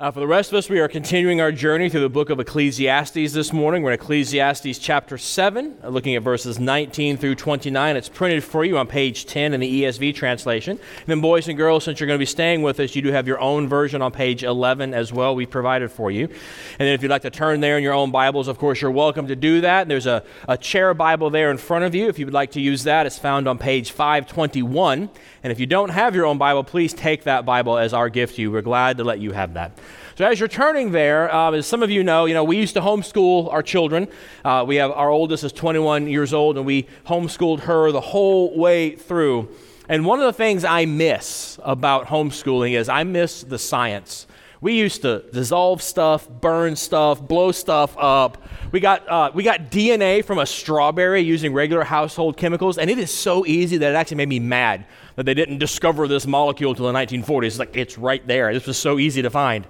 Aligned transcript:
Uh, 0.00 0.10
for 0.10 0.18
the 0.18 0.26
rest 0.26 0.50
of 0.50 0.58
us, 0.58 0.68
we 0.68 0.80
are 0.80 0.88
continuing 0.88 1.40
our 1.40 1.52
journey 1.52 1.88
through 1.88 2.00
the 2.00 2.08
book 2.08 2.28
of 2.28 2.40
Ecclesiastes 2.40 3.32
this 3.32 3.52
morning. 3.52 3.84
We're 3.84 3.92
in 3.92 4.00
Ecclesiastes 4.00 4.76
chapter 4.80 5.16
7, 5.16 5.78
uh, 5.84 5.88
looking 5.88 6.16
at 6.16 6.22
verses 6.24 6.58
19 6.58 7.16
through 7.16 7.36
29. 7.36 7.96
It's 7.96 8.08
printed 8.08 8.42
for 8.42 8.64
you 8.64 8.76
on 8.76 8.88
page 8.88 9.24
10 9.24 9.54
in 9.54 9.60
the 9.60 9.82
ESV 9.84 10.12
translation. 10.16 10.78
And 10.78 11.06
then, 11.06 11.20
boys 11.20 11.46
and 11.46 11.56
girls, 11.56 11.84
since 11.84 12.00
you're 12.00 12.08
going 12.08 12.18
to 12.18 12.22
be 12.22 12.26
staying 12.26 12.62
with 12.62 12.80
us, 12.80 12.96
you 12.96 13.02
do 13.02 13.12
have 13.12 13.28
your 13.28 13.38
own 13.38 13.68
version 13.68 14.02
on 14.02 14.10
page 14.10 14.42
11 14.42 14.94
as 14.94 15.12
well. 15.12 15.36
We 15.36 15.46
provided 15.46 15.92
for 15.92 16.10
you. 16.10 16.24
And 16.24 16.80
then, 16.80 16.88
if 16.88 17.00
you'd 17.00 17.12
like 17.12 17.22
to 17.22 17.30
turn 17.30 17.60
there 17.60 17.76
in 17.76 17.84
your 17.84 17.94
own 17.94 18.10
Bibles, 18.10 18.48
of 18.48 18.58
course, 18.58 18.80
you're 18.80 18.90
welcome 18.90 19.28
to 19.28 19.36
do 19.36 19.60
that. 19.60 19.86
There's 19.86 20.06
a, 20.06 20.24
a 20.48 20.58
chair 20.58 20.92
Bible 20.94 21.30
there 21.30 21.52
in 21.52 21.56
front 21.56 21.84
of 21.84 21.94
you. 21.94 22.08
If 22.08 22.18
you 22.18 22.26
would 22.26 22.34
like 22.34 22.50
to 22.50 22.60
use 22.60 22.82
that, 22.82 23.06
it's 23.06 23.20
found 23.20 23.46
on 23.46 23.58
page 23.58 23.92
521. 23.92 25.08
And 25.44 25.52
if 25.52 25.60
you 25.60 25.66
don't 25.66 25.90
have 25.90 26.16
your 26.16 26.26
own 26.26 26.38
Bible, 26.38 26.64
please 26.64 26.92
take 26.92 27.22
that 27.24 27.46
Bible 27.46 27.78
as 27.78 27.94
our 27.94 28.08
gift 28.08 28.34
to 28.36 28.42
you. 28.42 28.50
We're 28.50 28.60
glad 28.60 28.96
to 28.96 29.04
let 29.04 29.20
you 29.20 29.30
have 29.30 29.54
that. 29.54 29.78
So 30.16 30.24
as 30.24 30.38
you're 30.38 30.48
turning 30.48 30.92
there, 30.92 31.32
uh, 31.34 31.52
as 31.52 31.66
some 31.66 31.82
of 31.82 31.90
you 31.90 32.04
know, 32.04 32.24
you 32.24 32.34
know 32.34 32.44
we 32.44 32.56
used 32.56 32.74
to 32.74 32.80
homeschool 32.80 33.52
our 33.52 33.62
children. 33.62 34.08
Uh, 34.44 34.64
we 34.66 34.76
have 34.76 34.90
our 34.92 35.10
oldest 35.10 35.44
is 35.44 35.52
21 35.52 36.06
years 36.06 36.32
old, 36.32 36.56
and 36.56 36.64
we 36.64 36.86
homeschooled 37.06 37.60
her 37.60 37.90
the 37.90 38.00
whole 38.00 38.56
way 38.56 38.96
through. 38.96 39.48
And 39.88 40.06
one 40.06 40.18
of 40.18 40.26
the 40.26 40.32
things 40.32 40.64
I 40.64 40.86
miss 40.86 41.58
about 41.62 42.06
homeschooling 42.06 42.72
is 42.72 42.88
I 42.88 43.04
miss 43.04 43.42
the 43.42 43.58
science. 43.58 44.26
We 44.64 44.78
used 44.78 45.02
to 45.02 45.22
dissolve 45.30 45.82
stuff, 45.82 46.26
burn 46.26 46.74
stuff, 46.74 47.20
blow 47.20 47.52
stuff 47.52 47.94
up. 47.98 48.42
We 48.72 48.80
got, 48.80 49.06
uh, 49.06 49.30
we 49.34 49.42
got 49.42 49.70
DNA 49.70 50.24
from 50.24 50.38
a 50.38 50.46
strawberry 50.46 51.20
using 51.20 51.52
regular 51.52 51.84
household 51.84 52.38
chemicals, 52.38 52.78
and 52.78 52.88
it 52.88 52.98
is 52.98 53.12
so 53.12 53.44
easy 53.44 53.76
that 53.76 53.90
it 53.90 53.94
actually 53.94 54.16
made 54.16 54.30
me 54.30 54.38
mad 54.38 54.86
that 55.16 55.24
they 55.24 55.34
didn't 55.34 55.58
discover 55.58 56.08
this 56.08 56.26
molecule 56.26 56.70
until 56.72 56.86
the 56.86 56.92
1940s. 56.92 57.46
It's 57.46 57.58
like, 57.58 57.76
it's 57.76 57.98
right 57.98 58.26
there. 58.26 58.52
This 58.52 58.66
was 58.66 58.78
so 58.78 58.98
easy 58.98 59.22
to 59.22 59.30
find. 59.30 59.66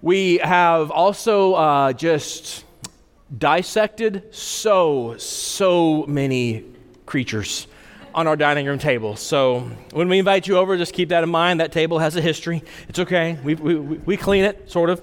We 0.00 0.38
have 0.38 0.90
also 0.90 1.54
uh, 1.54 1.92
just 1.92 2.64
dissected 3.36 4.34
so, 4.34 5.16
so 5.18 6.04
many 6.06 6.64
creatures 7.04 7.66
on 8.14 8.26
our 8.26 8.36
dining 8.36 8.66
room 8.66 8.78
table. 8.78 9.16
So 9.16 9.70
when 9.92 10.08
we 10.08 10.18
invite 10.18 10.46
you 10.46 10.56
over, 10.56 10.76
just 10.76 10.94
keep 10.94 11.10
that 11.10 11.22
in 11.22 11.30
mind. 11.30 11.60
That 11.60 11.72
table 11.72 11.98
has 11.98 12.16
a 12.16 12.20
history. 12.20 12.62
It's 12.88 12.98
okay. 12.98 13.38
We, 13.44 13.54
we, 13.54 13.76
we 13.76 14.16
clean 14.16 14.44
it, 14.44 14.70
sort 14.70 14.90
of. 14.90 15.02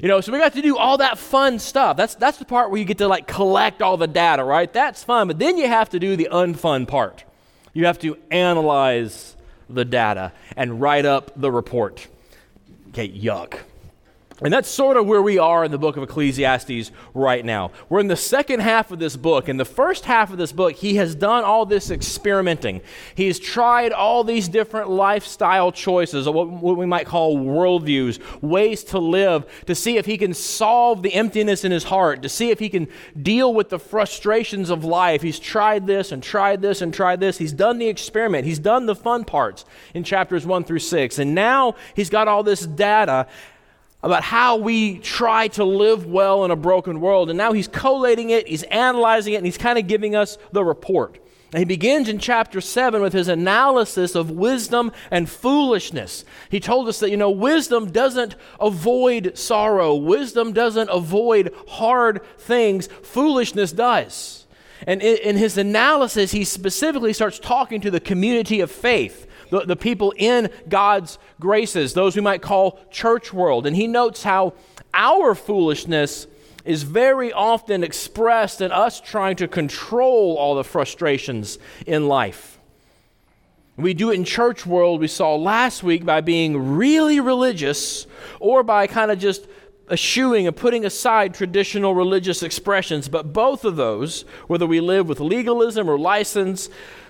You 0.00 0.08
know, 0.08 0.20
so 0.20 0.32
we 0.32 0.38
got 0.38 0.52
to 0.54 0.62
do 0.62 0.76
all 0.76 0.98
that 0.98 1.18
fun 1.18 1.58
stuff. 1.58 1.96
That's, 1.96 2.14
that's 2.14 2.38
the 2.38 2.44
part 2.44 2.70
where 2.70 2.78
you 2.78 2.84
get 2.84 2.98
to 2.98 3.08
like 3.08 3.26
collect 3.26 3.80
all 3.80 3.96
the 3.96 4.06
data, 4.06 4.44
right? 4.44 4.70
That's 4.70 5.04
fun. 5.04 5.26
But 5.28 5.38
then 5.38 5.56
you 5.56 5.68
have 5.68 5.90
to 5.90 5.98
do 5.98 6.16
the 6.16 6.28
unfun 6.30 6.86
part. 6.86 7.24
You 7.76 7.84
have 7.84 7.98
to 7.98 8.16
analyze 8.30 9.36
the 9.68 9.84
data 9.84 10.32
and 10.56 10.80
write 10.80 11.04
up 11.04 11.30
the 11.36 11.52
report. 11.52 12.08
Okay, 12.88 13.06
yuck. 13.06 13.58
And 14.42 14.52
that's 14.52 14.68
sort 14.68 14.98
of 14.98 15.06
where 15.06 15.22
we 15.22 15.38
are 15.38 15.64
in 15.64 15.70
the 15.70 15.78
book 15.78 15.96
of 15.96 16.02
Ecclesiastes 16.02 16.90
right 17.14 17.42
now. 17.42 17.70
We're 17.88 18.00
in 18.00 18.08
the 18.08 18.16
second 18.16 18.60
half 18.60 18.90
of 18.90 18.98
this 18.98 19.16
book. 19.16 19.48
In 19.48 19.56
the 19.56 19.64
first 19.64 20.04
half 20.04 20.30
of 20.30 20.36
this 20.36 20.52
book, 20.52 20.74
he 20.74 20.96
has 20.96 21.14
done 21.14 21.42
all 21.42 21.64
this 21.64 21.90
experimenting. 21.90 22.82
He's 23.14 23.38
tried 23.38 23.92
all 23.92 24.24
these 24.24 24.46
different 24.48 24.90
lifestyle 24.90 25.72
choices, 25.72 26.26
or 26.26 26.34
what 26.44 26.76
we 26.76 26.84
might 26.84 27.06
call 27.06 27.38
worldviews, 27.38 28.20
ways 28.42 28.84
to 28.84 28.98
live, 28.98 29.46
to 29.64 29.74
see 29.74 29.96
if 29.96 30.04
he 30.04 30.18
can 30.18 30.34
solve 30.34 31.02
the 31.02 31.14
emptiness 31.14 31.64
in 31.64 31.72
his 31.72 31.84
heart, 31.84 32.20
to 32.20 32.28
see 32.28 32.50
if 32.50 32.58
he 32.58 32.68
can 32.68 32.88
deal 33.20 33.54
with 33.54 33.70
the 33.70 33.78
frustrations 33.78 34.68
of 34.68 34.84
life. 34.84 35.22
He's 35.22 35.38
tried 35.38 35.86
this 35.86 36.12
and 36.12 36.22
tried 36.22 36.60
this 36.60 36.82
and 36.82 36.92
tried 36.92 37.20
this. 37.20 37.38
He's 37.38 37.54
done 37.54 37.78
the 37.78 37.88
experiment, 37.88 38.44
he's 38.44 38.58
done 38.58 38.84
the 38.84 38.94
fun 38.94 39.24
parts 39.24 39.64
in 39.94 40.04
chapters 40.04 40.44
1 40.44 40.64
through 40.64 40.80
6. 40.80 41.18
And 41.18 41.34
now 41.34 41.74
he's 41.94 42.10
got 42.10 42.28
all 42.28 42.42
this 42.42 42.66
data 42.66 43.26
about 44.02 44.22
how 44.22 44.56
we 44.56 44.98
try 44.98 45.48
to 45.48 45.64
live 45.64 46.06
well 46.06 46.44
in 46.44 46.50
a 46.50 46.56
broken 46.56 47.00
world. 47.00 47.30
And 47.30 47.36
now 47.36 47.52
he's 47.52 47.68
collating 47.68 48.30
it, 48.30 48.46
he's 48.46 48.62
analyzing 48.64 49.34
it, 49.34 49.38
and 49.38 49.46
he's 49.46 49.58
kind 49.58 49.78
of 49.78 49.86
giving 49.86 50.14
us 50.14 50.38
the 50.52 50.64
report. 50.64 51.18
And 51.52 51.60
he 51.60 51.64
begins 51.64 52.08
in 52.08 52.18
chapter 52.18 52.60
7 52.60 53.00
with 53.00 53.12
his 53.12 53.28
analysis 53.28 54.14
of 54.14 54.30
wisdom 54.30 54.92
and 55.10 55.28
foolishness. 55.30 56.24
He 56.50 56.60
told 56.60 56.88
us 56.88 56.98
that, 57.00 57.10
you 57.10 57.16
know, 57.16 57.30
wisdom 57.30 57.92
doesn't 57.92 58.34
avoid 58.60 59.38
sorrow, 59.38 59.94
wisdom 59.94 60.52
doesn't 60.52 60.90
avoid 60.90 61.54
hard 61.68 62.20
things, 62.38 62.88
foolishness 63.02 63.72
does. 63.72 64.46
And 64.86 65.00
in 65.00 65.36
his 65.36 65.56
analysis, 65.56 66.32
he 66.32 66.44
specifically 66.44 67.12
starts 67.12 67.38
talking 67.38 67.80
to 67.80 67.90
the 67.90 68.00
community 68.00 68.60
of 68.60 68.70
faith 68.70 69.25
the, 69.50 69.60
the 69.60 69.76
people 69.76 70.12
in 70.16 70.50
God's 70.68 71.18
graces, 71.40 71.94
those 71.94 72.16
we 72.16 72.22
might 72.22 72.42
call 72.42 72.78
church 72.90 73.32
world. 73.32 73.66
And 73.66 73.76
he 73.76 73.86
notes 73.86 74.22
how 74.22 74.54
our 74.94 75.34
foolishness 75.34 76.26
is 76.64 76.82
very 76.82 77.32
often 77.32 77.84
expressed 77.84 78.60
in 78.60 78.72
us 78.72 79.00
trying 79.00 79.36
to 79.36 79.46
control 79.46 80.36
all 80.36 80.56
the 80.56 80.64
frustrations 80.64 81.58
in 81.86 82.08
life. 82.08 82.58
We 83.76 83.92
do 83.92 84.10
it 84.10 84.14
in 84.14 84.24
church 84.24 84.64
world, 84.64 85.00
we 85.00 85.08
saw 85.08 85.36
last 85.36 85.82
week, 85.82 86.04
by 86.04 86.22
being 86.22 86.76
really 86.76 87.20
religious 87.20 88.06
or 88.40 88.62
by 88.62 88.86
kind 88.86 89.10
of 89.10 89.18
just 89.18 89.46
eschewing 89.90 90.46
and 90.46 90.56
putting 90.56 90.84
aside 90.84 91.34
traditional 91.34 91.94
religious 91.94 92.42
expressions. 92.42 93.08
But 93.08 93.32
both 93.32 93.64
of 93.64 93.76
those, 93.76 94.22
whether 94.46 94.66
we 94.66 94.80
live 94.80 95.08
with 95.08 95.20
legalism 95.20 95.88
or 95.88 95.98
license, 95.98 96.68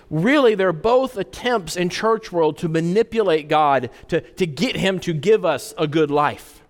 really 0.09 0.55
they're 0.55 0.73
both 0.73 1.17
attempts 1.17 1.75
in 1.75 1.89
church 1.89 2.31
world 2.31 2.57
to 2.59 2.69
manipulate 2.69 3.47
God 3.47 3.89
to, 4.09 4.21
to 4.21 4.45
get 4.45 4.75
him 4.75 4.99
to 5.01 5.13
give 5.13 5.43
us 5.43 5.73
a 5.77 5.87
good 5.87 6.11
life. 6.11 6.61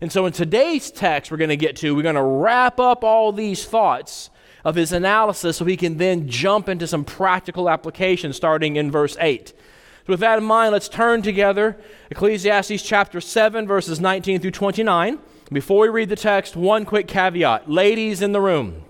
And 0.00 0.10
so 0.10 0.26
in 0.26 0.32
today's 0.32 0.90
text 0.90 1.30
we're 1.30 1.36
going 1.36 1.50
to 1.50 1.56
get 1.56 1.76
to, 1.76 1.94
we're 1.94 2.02
going 2.02 2.14
to 2.14 2.22
wrap 2.22 2.80
up 2.80 3.04
all 3.04 3.32
these 3.32 3.64
thoughts 3.64 4.30
of 4.64 4.74
his 4.74 4.92
analysis 4.92 5.56
so 5.56 5.64
he 5.64 5.76
can 5.76 5.98
then 5.98 6.28
jump 6.28 6.68
into 6.68 6.86
some 6.86 7.04
practical 7.04 7.68
application 7.68 8.32
starting 8.32 8.76
in 8.76 8.90
verse 8.90 9.16
8. 9.20 9.48
So 9.48 10.14
with 10.14 10.20
that 10.20 10.38
in 10.38 10.44
mind, 10.44 10.72
let's 10.72 10.88
turn 10.88 11.22
together 11.22 11.76
Ecclesiastes 12.10 12.82
chapter 12.82 13.20
7 13.20 13.66
verses 13.66 14.00
19 14.00 14.40
through 14.40 14.50
29. 14.50 15.18
Before 15.52 15.82
we 15.82 15.88
read 15.88 16.08
the 16.08 16.16
text, 16.16 16.54
one 16.54 16.84
quick 16.84 17.08
caveat. 17.08 17.68
Ladies 17.68 18.22
in 18.22 18.30
the 18.30 18.40
room, 18.40 18.84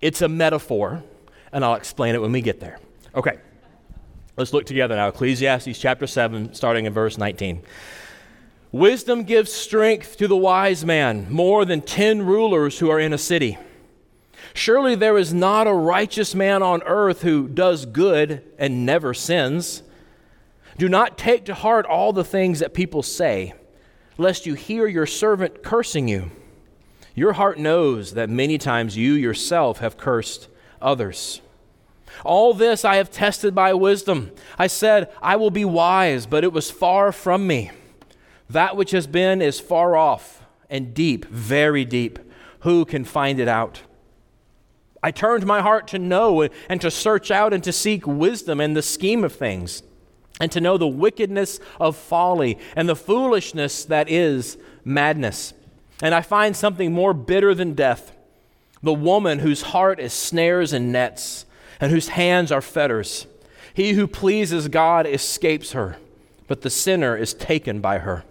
it's 0.00 0.20
a 0.20 0.28
metaphor, 0.28 1.04
and 1.52 1.64
I'll 1.64 1.76
explain 1.76 2.16
it 2.16 2.20
when 2.20 2.32
we 2.32 2.40
get 2.40 2.58
there. 2.58 2.80
Okay, 3.14 3.38
let's 4.36 4.52
look 4.52 4.66
together 4.66 4.96
now. 4.96 5.06
Ecclesiastes 5.06 5.78
chapter 5.78 6.08
7, 6.08 6.54
starting 6.54 6.86
in 6.86 6.92
verse 6.92 7.18
19. 7.18 7.62
Wisdom 8.72 9.22
gives 9.22 9.52
strength 9.52 10.16
to 10.16 10.26
the 10.26 10.36
wise 10.36 10.84
man 10.84 11.30
more 11.30 11.64
than 11.64 11.82
ten 11.82 12.22
rulers 12.22 12.80
who 12.80 12.90
are 12.90 12.98
in 12.98 13.12
a 13.12 13.18
city. 13.18 13.56
Surely 14.54 14.96
there 14.96 15.16
is 15.16 15.32
not 15.32 15.68
a 15.68 15.72
righteous 15.72 16.34
man 16.34 16.64
on 16.64 16.82
earth 16.82 17.22
who 17.22 17.46
does 17.46 17.86
good 17.86 18.42
and 18.58 18.84
never 18.84 19.14
sins. 19.14 19.84
Do 20.78 20.88
not 20.88 21.16
take 21.16 21.44
to 21.44 21.54
heart 21.54 21.86
all 21.86 22.12
the 22.12 22.24
things 22.24 22.58
that 22.58 22.74
people 22.74 23.04
say, 23.04 23.54
lest 24.16 24.46
you 24.46 24.54
hear 24.54 24.86
your 24.86 25.06
servant 25.06 25.62
cursing 25.62 26.08
you. 26.08 26.30
Your 27.14 27.34
heart 27.34 27.58
knows 27.58 28.14
that 28.14 28.28
many 28.28 28.58
times 28.58 28.96
you 28.96 29.12
yourself 29.12 29.78
have 29.78 29.96
cursed 29.96 30.48
others. 30.82 31.40
All 32.24 32.54
this 32.54 32.84
I 32.84 32.96
have 32.96 33.10
tested 33.10 33.54
by 33.54 33.74
wisdom. 33.74 34.30
I 34.58 34.66
said, 34.66 35.12
I 35.22 35.36
will 35.36 35.50
be 35.50 35.64
wise, 35.64 36.26
but 36.26 36.44
it 36.44 36.52
was 36.52 36.70
far 36.70 37.12
from 37.12 37.46
me. 37.46 37.70
That 38.48 38.76
which 38.76 38.92
has 38.92 39.06
been 39.06 39.42
is 39.42 39.60
far 39.60 39.96
off 39.96 40.44
and 40.70 40.94
deep, 40.94 41.24
very 41.26 41.84
deep. 41.84 42.18
Who 42.60 42.84
can 42.84 43.04
find 43.04 43.40
it 43.40 43.48
out? 43.48 43.82
I 45.02 45.10
turned 45.10 45.44
my 45.44 45.60
heart 45.60 45.86
to 45.88 45.98
know 45.98 46.48
and 46.68 46.80
to 46.80 46.90
search 46.90 47.30
out 47.30 47.52
and 47.52 47.62
to 47.64 47.72
seek 47.72 48.06
wisdom 48.06 48.60
in 48.60 48.74
the 48.74 48.82
scheme 48.82 49.22
of 49.22 49.34
things, 49.34 49.82
and 50.40 50.50
to 50.52 50.60
know 50.60 50.76
the 50.76 50.86
wickedness 50.86 51.60
of 51.80 51.96
folly 51.96 52.58
and 52.74 52.88
the 52.88 52.96
foolishness 52.96 53.84
that 53.84 54.10
is 54.10 54.58
madness. 54.84 55.54
And 56.02 56.14
I 56.14 56.22
find 56.22 56.56
something 56.56 56.92
more 56.92 57.14
bitter 57.14 57.54
than 57.54 57.74
death 57.74 58.12
the 58.84 58.92
woman 58.92 59.38
whose 59.38 59.62
heart 59.62 59.98
is 59.98 60.12
snares 60.12 60.74
and 60.74 60.92
nets 60.92 61.46
and 61.80 61.90
whose 61.90 62.08
hands 62.08 62.52
are 62.52 62.60
fetters. 62.60 63.26
He 63.72 63.94
who 63.94 64.06
pleases 64.06 64.68
God 64.68 65.06
escapes 65.06 65.72
her, 65.72 65.96
but 66.46 66.60
the 66.60 66.70
sinner 66.70 67.16
is 67.16 67.32
taken 67.32 67.80
by 67.80 67.98
her. 67.98 68.24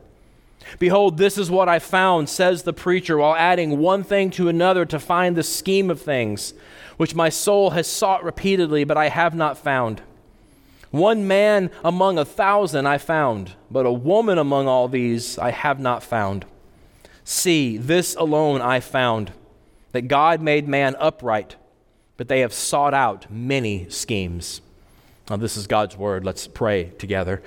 Behold, 0.79 1.17
this 1.17 1.37
is 1.37 1.51
what 1.51 1.67
I 1.67 1.79
found, 1.79 2.29
says 2.29 2.63
the 2.63 2.71
preacher, 2.71 3.17
while 3.17 3.35
adding 3.35 3.79
one 3.79 4.03
thing 4.03 4.29
to 4.31 4.47
another 4.47 4.85
to 4.85 4.99
find 4.99 5.35
the 5.35 5.43
scheme 5.43 5.89
of 5.89 6.01
things, 6.01 6.53
which 6.97 7.15
my 7.15 7.29
soul 7.29 7.71
has 7.71 7.87
sought 7.87 8.23
repeatedly, 8.23 8.83
but 8.83 8.95
I 8.95 9.09
have 9.09 9.35
not 9.35 9.57
found. 9.57 10.01
One 10.93 11.27
man 11.27 11.71
among 11.83 12.17
a 12.17 12.25
thousand 12.25 12.85
I 12.85 12.97
found, 12.99 13.55
but 13.69 13.85
a 13.85 13.91
woman 13.91 14.37
among 14.37 14.67
all 14.67 14.87
these 14.87 15.37
I 15.37 15.51
have 15.51 15.79
not 15.79 16.03
found. 16.03 16.45
See, 17.23 17.77
this 17.77 18.15
alone 18.15 18.61
I 18.61 18.79
found, 18.79 19.31
that 19.91 20.03
God 20.03 20.41
made 20.41 20.67
man 20.67 20.95
upright 20.99 21.55
but 22.17 22.27
they 22.27 22.41
have 22.41 22.53
sought 22.53 22.93
out 22.93 23.29
many 23.31 23.89
schemes. 23.89 24.61
Now, 25.29 25.37
this 25.37 25.57
is 25.57 25.67
God's 25.67 25.97
word. 25.97 26.23
Let's 26.23 26.47
pray 26.47 26.85
together. 26.97 27.41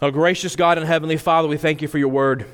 Oh, 0.00 0.10
gracious 0.10 0.56
God 0.56 0.78
and 0.78 0.86
Heavenly 0.86 1.16
Father, 1.16 1.48
we 1.48 1.56
thank 1.56 1.82
you 1.82 1.88
for 1.88 1.98
your 1.98 2.08
word. 2.08 2.46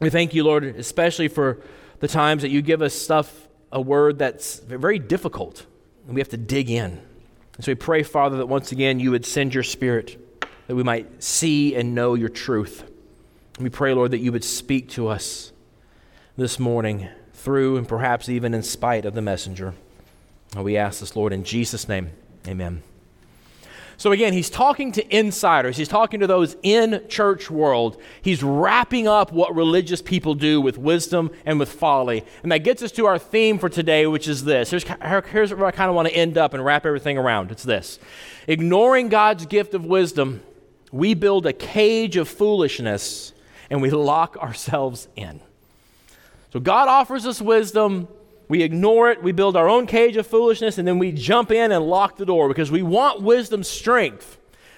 We 0.00 0.10
thank 0.10 0.34
you, 0.34 0.44
Lord, 0.44 0.64
especially 0.64 1.28
for 1.28 1.60
the 2.00 2.08
times 2.08 2.42
that 2.42 2.50
you 2.50 2.62
give 2.62 2.82
us 2.82 2.94
stuff, 2.94 3.48
a 3.70 3.80
word 3.80 4.18
that's 4.18 4.58
very 4.60 4.98
difficult, 4.98 5.66
and 6.06 6.14
we 6.14 6.20
have 6.20 6.28
to 6.30 6.36
dig 6.36 6.70
in. 6.70 7.00
And 7.56 7.64
so 7.64 7.72
we 7.72 7.76
pray, 7.76 8.02
Father, 8.02 8.38
that 8.38 8.46
once 8.46 8.72
again 8.72 8.98
you 9.00 9.10
would 9.10 9.26
send 9.26 9.54
your 9.54 9.62
Spirit, 9.62 10.18
that 10.66 10.74
we 10.74 10.82
might 10.82 11.22
see 11.22 11.74
and 11.74 11.94
know 11.94 12.14
your 12.14 12.28
truth. 12.28 12.90
We 13.58 13.68
pray, 13.68 13.92
Lord, 13.92 14.10
that 14.12 14.20
you 14.20 14.32
would 14.32 14.44
speak 14.44 14.88
to 14.90 15.08
us 15.08 15.52
this 16.36 16.58
morning 16.58 17.08
through 17.34 17.76
and 17.76 17.86
perhaps 17.86 18.28
even 18.28 18.54
in 18.54 18.62
spite 18.62 19.04
of 19.04 19.14
the 19.14 19.22
messenger. 19.22 19.74
We 20.56 20.76
ask 20.76 21.00
this, 21.00 21.16
Lord, 21.16 21.32
in 21.32 21.44
Jesus' 21.44 21.88
name. 21.88 22.10
Amen. 22.46 22.82
So 24.02 24.10
again, 24.10 24.32
he's 24.32 24.50
talking 24.50 24.90
to 24.90 25.16
insiders. 25.16 25.76
He's 25.76 25.86
talking 25.86 26.18
to 26.18 26.26
those 26.26 26.56
in 26.64 27.04
church 27.08 27.48
world. 27.48 28.02
He's 28.20 28.42
wrapping 28.42 29.06
up 29.06 29.30
what 29.30 29.54
religious 29.54 30.02
people 30.02 30.34
do 30.34 30.60
with 30.60 30.76
wisdom 30.76 31.30
and 31.46 31.60
with 31.60 31.70
folly. 31.70 32.24
And 32.42 32.50
that 32.50 32.64
gets 32.64 32.82
us 32.82 32.90
to 32.92 33.06
our 33.06 33.16
theme 33.16 33.60
for 33.60 33.68
today, 33.68 34.08
which 34.08 34.26
is 34.26 34.42
this. 34.42 34.70
Here's, 34.70 34.82
here's 35.26 35.54
where 35.54 35.66
I 35.66 35.70
kind 35.70 35.88
of 35.88 35.94
want 35.94 36.08
to 36.08 36.14
end 36.16 36.36
up 36.36 36.52
and 36.52 36.64
wrap 36.64 36.84
everything 36.84 37.16
around. 37.16 37.52
It's 37.52 37.62
this. 37.62 38.00
Ignoring 38.48 39.08
God's 39.08 39.46
gift 39.46 39.72
of 39.72 39.86
wisdom, 39.86 40.42
we 40.90 41.14
build 41.14 41.46
a 41.46 41.52
cage 41.52 42.16
of 42.16 42.28
foolishness 42.28 43.32
and 43.70 43.80
we 43.80 43.90
lock 43.90 44.36
ourselves 44.36 45.06
in. 45.14 45.40
So 46.52 46.58
God 46.58 46.88
offers 46.88 47.24
us 47.24 47.40
wisdom. 47.40 48.08
We 48.52 48.62
ignore 48.62 49.10
it, 49.10 49.22
we 49.22 49.32
build 49.32 49.56
our 49.56 49.66
own 49.66 49.86
cage 49.86 50.18
of 50.18 50.26
foolishness, 50.26 50.76
and 50.76 50.86
then 50.86 50.98
we 50.98 51.10
jump 51.10 51.50
in 51.50 51.72
and 51.72 51.86
lock 51.86 52.18
the 52.18 52.26
door 52.26 52.48
because 52.48 52.70
we 52.70 52.82
want 52.82 53.22
wisdom's 53.22 53.66
strength, 53.66 54.36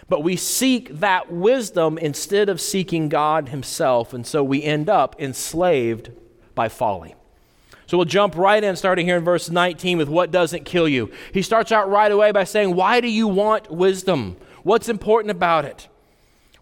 but 0.09 0.23
we 0.23 0.37
seek 0.37 1.01
that 1.01 1.33
wisdom 1.33 1.99
instead 1.99 2.49
of 2.49 2.61
seeking 2.61 3.09
God 3.09 3.49
Himself, 3.49 4.15
and 4.15 4.25
so 4.25 4.45
we 4.45 4.63
end 4.63 4.89
up 4.89 5.21
enslaved 5.21 6.13
by 6.55 6.69
folly. 6.69 7.17
So 7.89 7.99
we'll 7.99 8.05
jump 8.05 8.37
right 8.37 8.63
in, 8.63 8.77
starting 8.77 9.07
here 9.07 9.17
in 9.17 9.25
verse 9.25 9.51
19 9.51 9.99
with 9.99 10.09
what 10.09 10.31
doesn't 10.31 10.65
kill 10.65 10.89
you. 10.89 11.11
He 11.33 11.43
starts 11.43 11.73
out 11.73 11.91
right 11.91 12.13
away 12.13 12.31
by 12.31 12.45
saying, 12.45 12.77
Why 12.77 13.01
do 13.01 13.09
you 13.09 13.27
want 13.27 13.73
wisdom? 13.73 14.37
What's 14.63 14.89
important 14.89 15.33
about 15.33 15.65
it? 15.65 15.89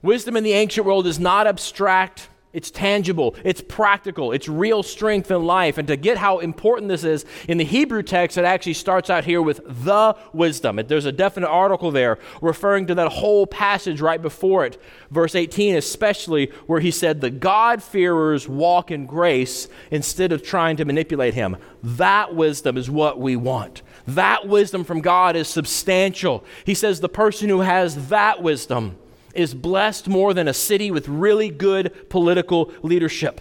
Wisdom 0.00 0.34
in 0.34 0.44
the 0.44 0.54
ancient 0.54 0.86
world 0.86 1.06
is 1.06 1.20
not 1.20 1.46
abstract, 1.46 2.30
it's 2.52 2.70
tangible, 2.70 3.34
it's 3.44 3.60
practical, 3.60 4.32
it's 4.32 4.48
real 4.48 4.82
strength 4.82 5.30
in 5.30 5.44
life. 5.44 5.78
And 5.78 5.88
to 5.88 5.96
get 5.96 6.18
how 6.18 6.38
important 6.40 6.88
this 6.88 7.04
is, 7.04 7.24
in 7.48 7.58
the 7.58 7.64
Hebrew 7.64 8.02
text, 8.02 8.36
it 8.36 8.44
actually 8.44 8.74
starts 8.74 9.08
out 9.08 9.24
here 9.24 9.40
with 9.40 9.62
the 9.66 10.16
wisdom. 10.32 10.80
There's 10.86 11.06
a 11.06 11.12
definite 11.12 11.48
article 11.48 11.90
there 11.90 12.18
referring 12.40 12.86
to 12.88 12.94
that 12.96 13.12
whole 13.12 13.46
passage 13.46 14.00
right 14.00 14.20
before 14.20 14.66
it. 14.66 14.80
Verse 15.10 15.34
18, 15.34 15.76
especially, 15.76 16.52
where 16.66 16.80
he 16.80 16.90
said, 16.90 17.20
The 17.20 17.30
God-fearers 17.30 18.48
walk 18.48 18.90
in 18.90 19.06
grace 19.06 19.68
instead 19.90 20.32
of 20.32 20.42
trying 20.42 20.76
to 20.76 20.84
manipulate 20.84 21.34
him. 21.34 21.56
That 21.82 22.34
wisdom 22.34 22.76
is 22.76 22.90
what 22.90 23.18
we 23.18 23.34
want. 23.36 23.82
That 24.06 24.46
wisdom 24.46 24.84
from 24.84 25.00
God 25.00 25.36
is 25.36 25.48
substantial. 25.48 26.44
He 26.64 26.74
says, 26.74 27.00
The 27.00 27.08
person 27.08 27.48
who 27.48 27.60
has 27.60 28.08
that 28.08 28.42
wisdom, 28.42 28.96
is 29.34 29.54
blessed 29.54 30.08
more 30.08 30.34
than 30.34 30.48
a 30.48 30.54
city 30.54 30.90
with 30.90 31.08
really 31.08 31.50
good 31.50 32.08
political 32.08 32.72
leadership. 32.82 33.40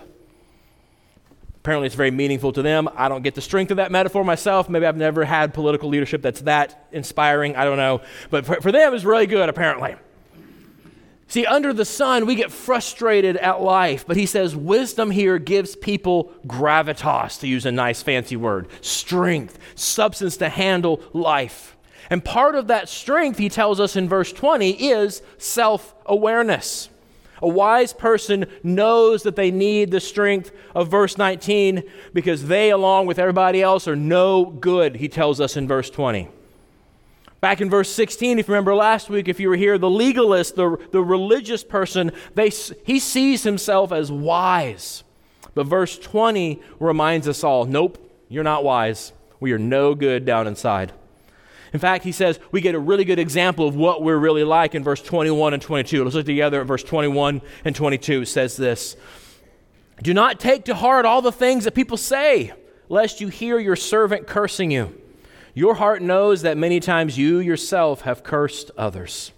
Apparently, 1.57 1.85
it's 1.85 1.95
very 1.95 2.09
meaningful 2.09 2.51
to 2.53 2.63
them. 2.63 2.89
I 2.95 3.07
don't 3.07 3.21
get 3.21 3.35
the 3.35 3.41
strength 3.41 3.69
of 3.69 3.77
that 3.77 3.91
metaphor 3.91 4.23
myself. 4.23 4.67
Maybe 4.67 4.85
I've 4.87 4.97
never 4.97 5.23
had 5.23 5.53
political 5.53 5.89
leadership 5.89 6.23
that's 6.23 6.41
that 6.41 6.87
inspiring. 6.91 7.55
I 7.55 7.65
don't 7.65 7.77
know. 7.77 8.01
But 8.31 8.47
for, 8.47 8.59
for 8.61 8.71
them, 8.71 8.95
it's 8.95 9.03
really 9.03 9.27
good, 9.27 9.47
apparently. 9.47 9.95
See, 11.27 11.45
under 11.45 11.71
the 11.71 11.85
sun, 11.85 12.25
we 12.25 12.35
get 12.35 12.51
frustrated 12.51 13.37
at 13.37 13.61
life, 13.61 14.05
but 14.05 14.17
he 14.17 14.25
says 14.25 14.53
wisdom 14.53 15.11
here 15.11 15.37
gives 15.37 15.77
people 15.77 16.33
gravitas, 16.45 17.39
to 17.39 17.47
use 17.47 17.65
a 17.65 17.71
nice 17.71 18.01
fancy 18.01 18.35
word, 18.35 18.67
strength, 18.81 19.57
substance 19.75 20.35
to 20.37 20.49
handle 20.49 21.01
life. 21.13 21.77
And 22.11 22.23
part 22.23 22.55
of 22.55 22.67
that 22.67 22.89
strength, 22.89 23.39
he 23.39 23.47
tells 23.47 23.79
us 23.79 23.95
in 23.95 24.09
verse 24.09 24.33
20, 24.33 24.71
is 24.71 25.21
self 25.37 25.95
awareness. 26.05 26.89
A 27.41 27.47
wise 27.47 27.93
person 27.93 28.45
knows 28.63 29.23
that 29.23 29.37
they 29.37 29.49
need 29.49 29.89
the 29.89 30.01
strength 30.01 30.51
of 30.75 30.89
verse 30.89 31.17
19 31.17 31.83
because 32.13 32.47
they, 32.47 32.69
along 32.69 33.07
with 33.07 33.17
everybody 33.17 33.63
else, 33.63 33.87
are 33.87 33.95
no 33.95 34.45
good, 34.45 34.97
he 34.97 35.07
tells 35.07 35.39
us 35.39 35.55
in 35.55 35.67
verse 35.67 35.89
20. 35.89 36.27
Back 37.39 37.61
in 37.61 37.69
verse 37.69 37.89
16, 37.89 38.37
if 38.37 38.47
you 38.47 38.53
remember 38.53 38.75
last 38.75 39.09
week, 39.09 39.27
if 39.27 39.39
you 39.39 39.49
were 39.49 39.55
here, 39.55 39.79
the 39.79 39.89
legalist, 39.89 40.55
the, 40.55 40.77
the 40.91 41.01
religious 41.01 41.63
person, 41.63 42.11
they, 42.35 42.49
he 42.85 42.99
sees 42.99 43.41
himself 43.41 43.91
as 43.91 44.11
wise. 44.11 45.03
But 45.55 45.65
verse 45.65 45.97
20 45.97 46.61
reminds 46.79 47.27
us 47.27 47.43
all 47.43 47.63
nope, 47.65 47.97
you're 48.27 48.43
not 48.43 48.65
wise. 48.65 49.13
We 49.39 49.53
are 49.53 49.57
no 49.57 49.95
good 49.95 50.25
down 50.25 50.45
inside. 50.45 50.91
In 51.73 51.79
fact, 51.79 52.03
he 52.03 52.11
says 52.11 52.39
we 52.51 52.61
get 52.61 52.75
a 52.75 52.79
really 52.79 53.05
good 53.05 53.19
example 53.19 53.67
of 53.67 53.75
what 53.75 54.03
we're 54.03 54.17
really 54.17 54.43
like 54.43 54.75
in 54.75 54.83
verse 54.83 55.01
21 55.01 55.53
and 55.53 55.61
22. 55.61 56.03
Let's 56.03 56.15
look 56.15 56.25
together 56.25 56.61
at 56.61 56.67
verse 56.67 56.83
21 56.83 57.41
and 57.63 57.75
22. 57.75 58.23
It 58.23 58.25
says 58.27 58.57
this 58.57 58.97
Do 60.01 60.13
not 60.13 60.39
take 60.39 60.65
to 60.65 60.75
heart 60.75 61.05
all 61.05 61.21
the 61.21 61.31
things 61.31 61.63
that 61.63 61.73
people 61.73 61.97
say, 61.97 62.53
lest 62.89 63.21
you 63.21 63.29
hear 63.29 63.57
your 63.57 63.75
servant 63.75 64.27
cursing 64.27 64.71
you. 64.71 64.99
Your 65.53 65.75
heart 65.75 66.01
knows 66.01 66.43
that 66.43 66.57
many 66.57 66.79
times 66.79 67.17
you 67.17 67.39
yourself 67.39 68.01
have 68.01 68.23
cursed 68.23 68.71
others. 68.77 69.31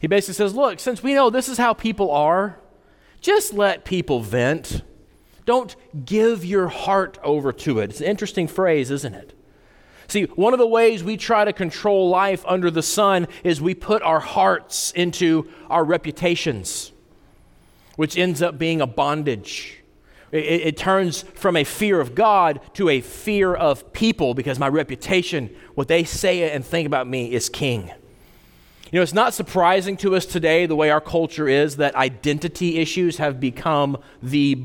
He 0.00 0.08
basically 0.08 0.34
says, 0.34 0.54
Look, 0.54 0.80
since 0.80 1.02
we 1.02 1.14
know 1.14 1.30
this 1.30 1.48
is 1.48 1.58
how 1.58 1.74
people 1.74 2.10
are, 2.10 2.58
just 3.20 3.52
let 3.52 3.84
people 3.84 4.20
vent. 4.20 4.82
Don't 5.44 5.74
give 6.04 6.44
your 6.44 6.68
heart 6.68 7.18
over 7.22 7.52
to 7.52 7.80
it. 7.80 7.90
It's 7.90 8.00
an 8.00 8.06
interesting 8.06 8.46
phrase, 8.46 8.90
isn't 8.90 9.14
it? 9.14 9.32
See, 10.08 10.24
one 10.24 10.52
of 10.52 10.58
the 10.58 10.66
ways 10.66 11.02
we 11.02 11.16
try 11.16 11.44
to 11.44 11.52
control 11.52 12.08
life 12.08 12.44
under 12.46 12.70
the 12.70 12.82
sun 12.82 13.28
is 13.44 13.60
we 13.60 13.74
put 13.74 14.02
our 14.02 14.20
hearts 14.20 14.92
into 14.92 15.48
our 15.70 15.84
reputations, 15.84 16.92
which 17.96 18.16
ends 18.16 18.42
up 18.42 18.58
being 18.58 18.80
a 18.80 18.86
bondage. 18.86 19.82
It, 20.30 20.38
it, 20.38 20.76
turns 20.78 21.22
from 21.22 21.56
a 21.56 21.64
fear 21.64 22.00
of 22.00 22.14
God 22.14 22.60
to 22.74 22.88
a 22.88 23.02
fear 23.02 23.54
of 23.54 23.92
people 23.92 24.32
because 24.32 24.58
my 24.58 24.68
reputation, 24.68 25.54
what 25.74 25.88
they 25.88 26.04
say 26.04 26.50
and 26.50 26.64
think 26.64 26.86
about 26.86 27.06
me, 27.06 27.32
is 27.32 27.50
king. 27.50 27.90
You 28.90 28.98
know, 28.98 29.02
it's 29.02 29.14
not 29.14 29.34
surprising 29.34 29.96
to 29.98 30.16
us 30.16 30.26
today, 30.26 30.66
the 30.66 30.76
way 30.76 30.90
our 30.90 31.00
culture 31.00 31.48
is, 31.48 31.76
that 31.76 31.94
identity 31.94 32.78
issues 32.78 33.18
have 33.18 33.40
become 33.40 33.98
the 34.22 34.62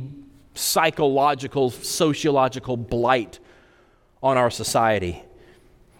psychological, 0.54 1.70
sociological 1.70 2.76
blight 2.76 3.40
on 4.22 4.38
our 4.38 4.50
society. 4.50 5.24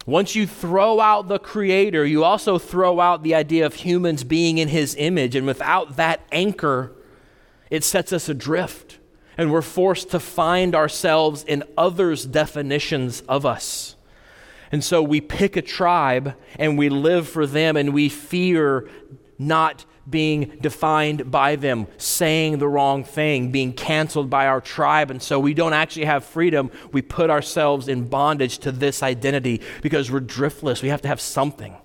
Once 0.08 0.34
you 0.34 0.46
throw 0.46 1.00
out 1.00 1.28
the 1.28 1.38
Creator, 1.38 2.06
you 2.06 2.24
also 2.24 2.58
throw 2.58 2.98
out 2.98 3.22
the 3.22 3.34
idea 3.34 3.66
of 3.66 3.74
humans 3.74 4.24
being 4.24 4.56
in 4.56 4.68
His 4.68 4.96
image. 4.98 5.36
And 5.36 5.46
without 5.46 5.96
that 5.96 6.22
anchor, 6.32 6.92
it 7.68 7.84
sets 7.84 8.10
us 8.10 8.26
adrift. 8.26 8.98
And 9.36 9.52
we're 9.52 9.60
forced 9.60 10.10
to 10.12 10.18
find 10.18 10.74
ourselves 10.74 11.44
in 11.44 11.62
others' 11.76 12.24
definitions 12.24 13.20
of 13.28 13.44
us. 13.44 13.96
And 14.72 14.82
so 14.82 15.02
we 15.02 15.20
pick 15.20 15.56
a 15.56 15.62
tribe 15.62 16.34
and 16.58 16.78
we 16.78 16.88
live 16.88 17.28
for 17.28 17.46
them 17.46 17.76
and 17.76 17.92
we 17.92 18.08
fear 18.08 18.88
not 19.38 19.84
being 20.08 20.58
defined 20.60 21.30
by 21.30 21.56
them, 21.56 21.86
saying 21.96 22.58
the 22.58 22.68
wrong 22.68 23.04
thing, 23.04 23.50
being 23.50 23.72
canceled 23.72 24.30
by 24.30 24.46
our 24.46 24.60
tribe. 24.60 25.10
And 25.10 25.22
so 25.22 25.38
we 25.38 25.54
don't 25.54 25.72
actually 25.72 26.06
have 26.06 26.24
freedom. 26.24 26.70
We 26.92 27.02
put 27.02 27.30
ourselves 27.30 27.88
in 27.88 28.08
bondage 28.08 28.58
to 28.58 28.72
this 28.72 29.02
identity 29.02 29.60
because 29.82 30.10
we're 30.10 30.20
driftless. 30.20 30.82
We 30.82 30.88
have 30.88 31.02
to 31.02 31.08
have 31.08 31.20
something. 31.20 31.76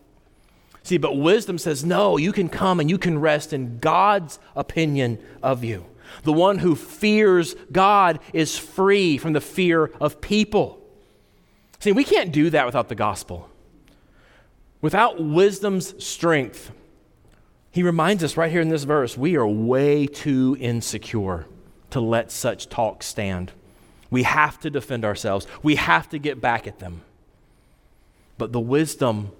See, 0.83 0.97
but 0.97 1.17
wisdom 1.17 1.57
says, 1.57 1.85
no, 1.85 2.17
you 2.17 2.33
can 2.33 2.49
come 2.49 2.79
and 2.79 2.89
you 2.89 2.97
can 2.97 3.19
rest 3.19 3.53
in 3.53 3.79
God's 3.79 4.37
opinion 4.55 5.17
of 5.41 5.63
you. 5.63 5.85
The 6.23 6.33
one 6.33 6.59
who 6.59 6.75
fears 6.75 7.55
God 7.71 8.19
is 8.33 8.57
free 8.57 9.17
from 9.17 9.33
the 9.33 9.41
fear 9.41 9.85
of 9.99 10.21
people. 10.21 10.85
See, 11.79 11.91
we 11.91 12.03
can't 12.03 12.31
do 12.31 12.49
that 12.49 12.65
without 12.65 12.89
the 12.89 12.95
gospel. 12.95 13.49
Without 14.81 15.23
wisdom's 15.23 16.03
strength, 16.03 16.71
he 17.73 17.81
reminds 17.81 18.23
us 18.23 18.37
right 18.37 18.51
here 18.51 18.61
in 18.61 18.69
this 18.69 18.83
verse 18.83 19.17
we 19.17 19.35
are 19.35 19.47
way 19.47 20.05
too 20.05 20.55
insecure 20.59 21.47
to 21.89 21.99
let 21.99 22.31
such 22.31 22.69
talk 22.69 23.01
stand. 23.01 23.51
We 24.11 24.23
have 24.23 24.59
to 24.59 24.69
defend 24.69 25.03
ourselves, 25.03 25.47
we 25.63 25.75
have 25.75 26.07
to 26.09 26.19
get 26.19 26.39
back 26.39 26.67
at 26.67 26.77
them. 26.77 27.01
But 28.37 28.51
the 28.51 28.59
wisdom 28.59 29.31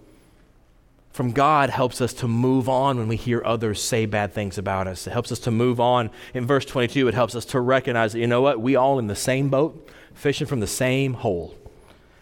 from 1.11 1.31
God 1.31 1.69
helps 1.69 2.01
us 2.01 2.11
to 2.15 2.27
move 2.27 2.67
on 2.67 2.97
when 2.97 3.07
we 3.07 3.17
hear 3.17 3.43
others 3.45 3.79
say 3.79 4.07
bad 4.07 4.33
things 4.33 4.57
about 4.57 4.87
us. 4.87 5.05
It 5.05 5.11
helps 5.11 5.31
us 5.31 5.37
to 5.39 5.51
move 5.51 5.79
on. 5.79 6.09
In 6.33 6.47
verse 6.47 6.65
22, 6.65 7.07
it 7.07 7.13
helps 7.13 7.35
us 7.35 7.45
to 7.45 7.59
recognize 7.59 8.13
that, 8.13 8.19
you 8.19 8.25
know 8.25 8.41
what? 8.41 8.59
We 8.59 8.75
all 8.75 8.97
in 8.97 9.05
the 9.05 9.15
same 9.15 9.49
boat, 9.49 9.87
fishing 10.15 10.47
from 10.47 10.59
the 10.59 10.65
same 10.65 11.13
hole. 11.13 11.55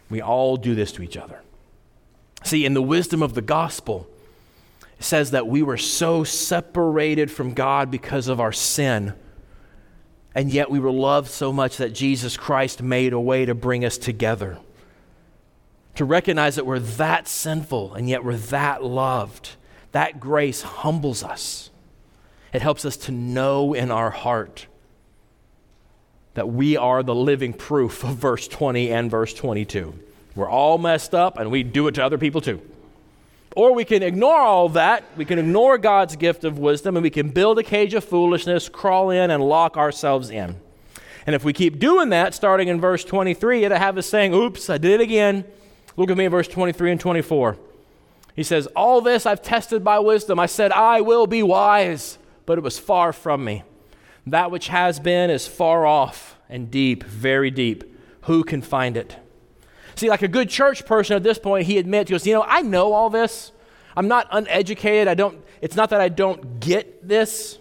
We 0.10 0.22
all 0.22 0.58
do 0.58 0.76
this 0.76 0.92
to 0.94 1.04
each 1.04 1.16
other. 1.16 1.40
See, 2.44 2.66
in 2.66 2.74
the 2.74 2.82
wisdom 2.82 3.24
of 3.24 3.34
the 3.34 3.42
gospel, 3.42 4.10
says 5.04 5.32
that 5.32 5.48
we 5.48 5.64
were 5.64 5.78
so 5.78 6.24
separated 6.24 7.32
from 7.32 7.54
God 7.54 7.90
because 7.90 8.28
of 8.28 8.40
our 8.40 8.52
sin. 8.52 9.14
And 10.34 10.52
yet 10.52 10.70
we 10.70 10.80
were 10.80 10.92
loved 10.92 11.30
so 11.30 11.52
much 11.52 11.78
that 11.78 11.94
Jesus 11.94 12.38
Christ 12.38 12.82
made 12.82 13.14
a 13.14 13.20
way 13.20 13.46
to 13.46 13.54
bring 13.54 13.84
us 13.84 13.98
together. 13.98 14.60
To 15.96 16.06
recognize 16.06 16.56
that 16.56 16.66
we're 16.66 16.80
that 16.80 17.28
sinful 17.28 17.94
and 17.96 18.10
yet 18.10 18.24
we're 18.24 18.38
that 18.38 18.84
loved. 18.84 19.56
That 19.92 20.20
grace 20.20 20.62
humbles 20.62 21.24
us. 21.24 21.70
It 22.54 22.62
helps 22.62 22.86
us 22.86 22.98
to 22.98 23.12
know 23.12 23.74
in 23.74 23.92
our 23.92 24.10
heart 24.10 24.68
that 26.34 26.48
we 26.48 26.78
are 26.78 27.04
the 27.04 27.16
living 27.16 27.54
proof 27.54 28.04
of 28.04 28.16
verse 28.16 28.48
20 28.48 28.90
and 28.92 29.12
verse 29.12 29.34
22. 29.34 29.94
We're 30.36 30.50
all 30.50 30.78
messed 30.78 31.14
up 31.14 31.38
and 31.38 31.52
we 31.52 31.64
do 31.64 31.88
it 31.88 31.96
to 31.96 32.06
other 32.06 32.18
people 32.18 32.40
too. 32.40 32.62
Or 33.56 33.74
we 33.74 33.84
can 33.84 34.02
ignore 34.02 34.40
all 34.40 34.70
that. 34.70 35.04
We 35.18 35.26
can 35.26 35.38
ignore 35.38 35.78
God's 35.78 36.16
gift 36.16 36.44
of 36.44 36.58
wisdom 36.58 36.96
and 36.96 37.04
we 37.04 37.10
can 37.10 37.30
build 37.30 37.60
a 37.60 37.64
cage 37.64 37.94
of 37.94 38.04
foolishness, 38.04 38.70
crawl 38.70 39.10
in, 39.10 39.30
and 39.30 39.44
lock 39.44 39.78
ourselves 39.78 40.30
in. 40.30 40.56
And 41.26 41.36
if 41.36 41.44
we 41.44 41.54
keep 41.54 41.78
doing 41.78 42.10
that, 42.10 42.34
starting 42.34 42.68
in 42.68 42.80
verse 42.80 43.04
23, 43.04 43.66
it'll 43.66 43.78
have 43.78 43.98
us 43.98 44.08
saying, 44.08 44.34
Oops, 44.34 44.70
I 44.70 44.78
did 44.78 45.00
it 45.00 45.02
again. 45.02 45.46
Look 45.98 46.10
at 46.10 46.18
me 46.18 46.26
in 46.26 46.32
verse 46.32 46.48
23 46.48 46.92
and 46.92 47.00
24. 47.00 47.58
He 48.36 48.44
says, 48.44 48.68
All 48.68 49.02
this 49.02 49.26
I've 49.26 49.42
tested 49.42 49.84
by 49.84 50.00
wisdom. 50.00 50.40
I 50.40 50.46
said, 50.46 50.72
I 50.72 51.02
will 51.02 51.28
be 51.28 51.44
wise, 51.44 52.18
but 52.46 52.58
it 52.58 52.64
was 52.64 52.80
far 52.80 53.14
from 53.14 53.44
me. 53.44 53.64
That 54.26 54.52
which 54.52 54.70
has 54.70 55.00
been 55.00 55.30
is 55.30 55.48
far 55.48 55.86
off 55.86 56.38
and 56.50 56.72
deep, 56.72 57.04
very 57.04 57.52
deep. 57.52 57.84
Who 58.24 58.44
can 58.44 58.62
find 58.62 58.96
it? 58.96 59.18
See, 59.96 60.10
like 60.10 60.22
a 60.22 60.28
good 60.28 60.50
church 60.50 60.86
person 60.86 61.16
at 61.16 61.24
this 61.24 61.38
point, 61.38 61.66
he 61.66 61.78
admits, 61.78 62.10
he 62.10 62.14
goes, 62.14 62.26
You 62.26 62.34
know, 62.34 62.46
I 62.48 62.62
know 62.62 62.94
all 62.94 63.10
this. 63.10 63.52
I'm 63.96 64.08
not 64.08 64.28
uneducated. 64.32 65.08
I 65.08 65.16
don't, 65.16 65.44
it's 65.62 65.76
not 65.76 65.90
that 65.90 66.02
I 66.02 66.10
don't 66.10 66.60
get 66.60 67.08
this. 67.08 67.60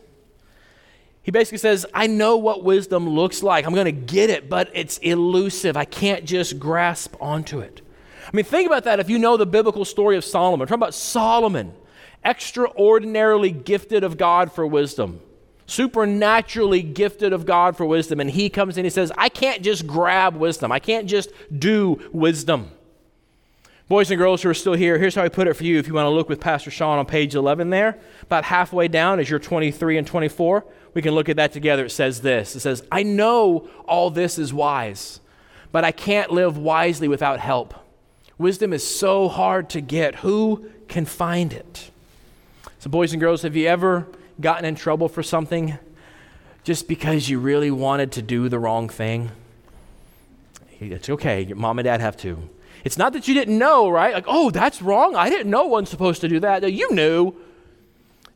He 1.23 1.31
basically 1.31 1.59
says, 1.59 1.87
I 1.93 2.07
know 2.07 2.37
what 2.37 2.65
wisdom 2.65 3.09
looks 3.09 3.43
like. 3.43 3.67
I'm 3.67 3.75
going 3.75 3.87
to 3.87 3.93
get 3.93 4.31
it, 4.31 4.49
but 4.49 4.71
it's 4.73 4.99
elusive. 4.99 5.77
I 5.77 5.85
can't 5.85 6.25
just 6.25 6.59
grasp 6.59 7.15
onto 7.21 7.59
it. 7.61 7.83
I 8.27 8.31
mean, 8.33 8.45
think 8.45 8.67
about 8.67 8.85
that 8.85 9.01
if 9.01 9.11
you 9.11 9.19
know 9.19 9.37
the 9.37 9.47
biblical 9.47 9.85
story 9.85 10.17
of 10.17 10.25
Solomon. 10.25 10.61
We're 10.61 10.67
talking 10.67 10.83
about 10.83 10.95
Solomon, 10.95 11.75
extraordinarily 12.25 13.51
gifted 13.51 14.05
of 14.05 14.17
God 14.17 14.53
for 14.53 14.67
wisdom 14.67 15.21
supernaturally 15.71 16.83
gifted 16.83 17.33
of 17.33 17.47
God 17.47 17.77
for 17.77 17.87
wisdom, 17.87 18.19
and 18.19 18.29
he 18.29 18.50
comes 18.50 18.77
in, 18.77 18.85
he 18.85 18.91
says, 18.91 19.12
I 19.17 19.29
can't 19.29 19.62
just 19.62 19.87
grab 19.87 20.35
wisdom, 20.35 20.73
I 20.73 20.81
can't 20.81 21.07
just 21.07 21.31
do 21.57 22.00
wisdom. 22.12 22.73
Boys 23.89 24.11
and 24.11 24.19
girls 24.19 24.43
who 24.43 24.49
are 24.49 24.55
still 24.55 24.75
here, 24.75 24.99
here's 24.99 25.15
how 25.15 25.23
I 25.23 25.29
put 25.29 25.47
it 25.49 25.55
for 25.55 25.65
you 25.65 25.79
if 25.79 25.87
you 25.87 25.95
want 25.95 26.07
to 26.07 26.11
look 26.11 26.29
with 26.29 26.41
Pastor 26.41 26.71
Sean 26.71 26.99
on 26.99 27.07
page 27.07 27.35
11 27.35 27.71
there. 27.71 27.99
About 28.23 28.45
halfway 28.45 28.89
down 28.89 29.19
as 29.19 29.29
you're 29.29 29.41
23 29.41 29.99
and 29.99 30.07
24, 30.07 30.65
we 30.95 31.03
can 31.03 31.12
look 31.12 31.29
at 31.29 31.37
that 31.37 31.53
together. 31.53 31.87
It 31.87 31.91
says 31.91 32.21
this 32.21 32.55
It 32.55 32.61
says, 32.61 32.85
I 32.91 33.03
know 33.03 33.69
all 33.87 34.11
this 34.11 34.39
is 34.39 34.53
wise, 34.53 35.21
but 35.73 35.85
I 35.85 35.91
can't 35.91 36.31
live 36.31 36.57
wisely 36.57 37.09
without 37.09 37.41
help. 37.41 37.75
Wisdom 38.39 38.73
is 38.73 38.87
so 38.87 39.29
hard 39.29 39.69
to 39.71 39.81
get. 39.81 40.17
Who 40.17 40.71
can 40.89 41.05
find 41.05 41.53
it? 41.53 41.91
So, 42.79 42.91
boys 42.91 43.12
and 43.12 43.21
girls, 43.21 43.43
have 43.43 43.57
you 43.57 43.67
ever 43.67 44.07
gotten 44.40 44.64
in 44.64 44.75
trouble 44.75 45.09
for 45.09 45.23
something 45.23 45.78
just 46.64 46.88
because 46.88 47.28
you 47.28 47.38
really 47.38 47.70
wanted 47.70 48.12
to 48.12 48.23
do 48.23 48.49
the 48.49 48.59
wrong 48.59 48.88
thing? 48.88 49.30
It's 50.80 51.11
okay. 51.11 51.42
Your 51.42 51.56
mom 51.56 51.78
and 51.78 51.85
dad 51.85 52.00
have 52.00 52.16
to. 52.18 52.49
It's 52.85 52.97
not 52.97 53.12
that 53.12 53.28
you 53.28 53.35
didn't 53.35 53.59
know, 53.59 53.90
right? 53.90 54.14
Like, 54.14 54.25
oh, 54.26 54.50
that's 54.50 54.80
wrong. 54.80 55.14
I 55.14 55.28
didn't 55.28 55.50
know 55.50 55.64
one's 55.64 55.90
supposed 55.90 56.23
to 56.23 56.28
do 56.28 56.40
that. 56.40 56.70
You 56.73 56.92
knew. 56.92 57.35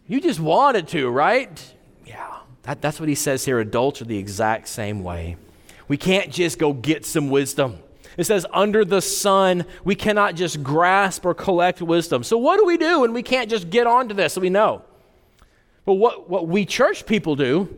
You 0.06 0.20
just 0.20 0.40
wanted 0.40 0.88
to, 0.88 1.08
right? 1.08 1.74
Yeah. 2.04 2.40
That, 2.62 2.82
that's 2.82 3.00
what 3.00 3.08
he 3.08 3.14
says 3.14 3.44
here. 3.44 3.58
Adults 3.60 4.02
are 4.02 4.04
the 4.04 4.18
exact 4.18 4.68
same 4.68 5.02
way. 5.02 5.36
We 5.88 5.96
can't 5.96 6.30
just 6.30 6.58
go 6.58 6.72
get 6.72 7.06
some 7.06 7.30
wisdom. 7.30 7.78
It 8.16 8.24
says, 8.24 8.46
under 8.52 8.84
the 8.84 9.00
sun, 9.00 9.64
we 9.82 9.94
cannot 9.94 10.34
just 10.34 10.62
grasp 10.62 11.24
or 11.24 11.34
collect 11.34 11.82
wisdom. 11.82 12.22
So, 12.22 12.38
what 12.38 12.58
do 12.58 12.64
we 12.64 12.76
do 12.76 13.00
when 13.00 13.12
we 13.12 13.22
can't 13.22 13.50
just 13.50 13.70
get 13.70 13.86
onto 13.86 14.14
this 14.14 14.34
so 14.34 14.40
we 14.40 14.50
know? 14.50 14.82
But 15.84 15.94
what, 15.94 16.28
what 16.30 16.48
we 16.48 16.64
church 16.64 17.06
people 17.06 17.36
do 17.36 17.68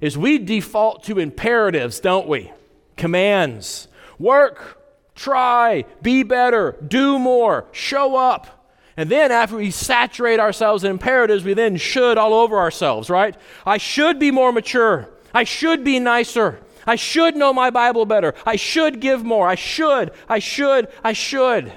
is 0.00 0.18
we 0.18 0.38
default 0.38 1.04
to 1.04 1.18
imperatives, 1.18 2.00
don't 2.00 2.26
we? 2.26 2.52
Commands. 2.96 3.88
Work, 4.18 4.82
try, 5.14 5.84
be 6.02 6.22
better, 6.22 6.76
do 6.86 7.18
more, 7.18 7.66
show 7.72 8.16
up. 8.16 8.58
And 8.96 9.08
then 9.10 9.32
after 9.32 9.56
we 9.56 9.70
saturate 9.70 10.38
ourselves 10.38 10.84
in 10.84 10.90
imperatives, 10.90 11.44
we 11.44 11.54
then 11.54 11.76
should 11.76 12.18
all 12.18 12.34
over 12.34 12.58
ourselves, 12.58 13.08
right? 13.08 13.34
I 13.64 13.78
should 13.78 14.18
be 14.18 14.30
more 14.30 14.52
mature. 14.52 15.08
I 15.32 15.44
should 15.44 15.82
be 15.82 15.98
nicer. 15.98 16.60
I 16.86 16.96
should 16.96 17.36
know 17.36 17.52
my 17.52 17.70
Bible 17.70 18.04
better. 18.04 18.34
I 18.44 18.56
should 18.56 19.00
give 19.00 19.24
more. 19.24 19.48
I 19.48 19.54
should, 19.54 20.12
I 20.28 20.40
should, 20.40 20.88
I 21.02 21.12
should. 21.12 21.72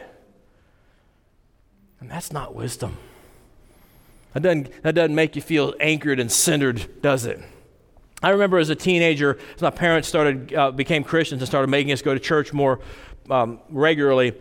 And 2.00 2.10
that's 2.10 2.34
not 2.34 2.54
wisdom. 2.54 2.98
That 4.36 4.44
doesn't, 4.44 4.84
that 4.84 4.96
doesn't 4.96 5.16
make 5.16 5.38
you 5.38 5.42
feel 5.42 5.74
anchored 5.80 6.20
and 6.20 6.30
centered, 6.30 7.02
does 7.02 7.26
it? 7.26 7.40
I 8.22 8.32
remember 8.32 8.58
as 8.58 8.70
a 8.70 8.76
teenager, 8.76 9.40
as 9.56 9.62
my 9.62 9.70
parents 9.70 10.10
started, 10.10 10.54
uh, 10.54 10.72
became 10.72 11.06
Christians 11.06 11.42
and 11.42 11.48
started 11.48 11.70
making 11.70 11.94
us 11.94 12.02
go 12.02 12.14
to 12.14 12.20
church 12.20 12.52
more 12.52 12.82
um, 13.30 13.60
regularly, 13.70 14.34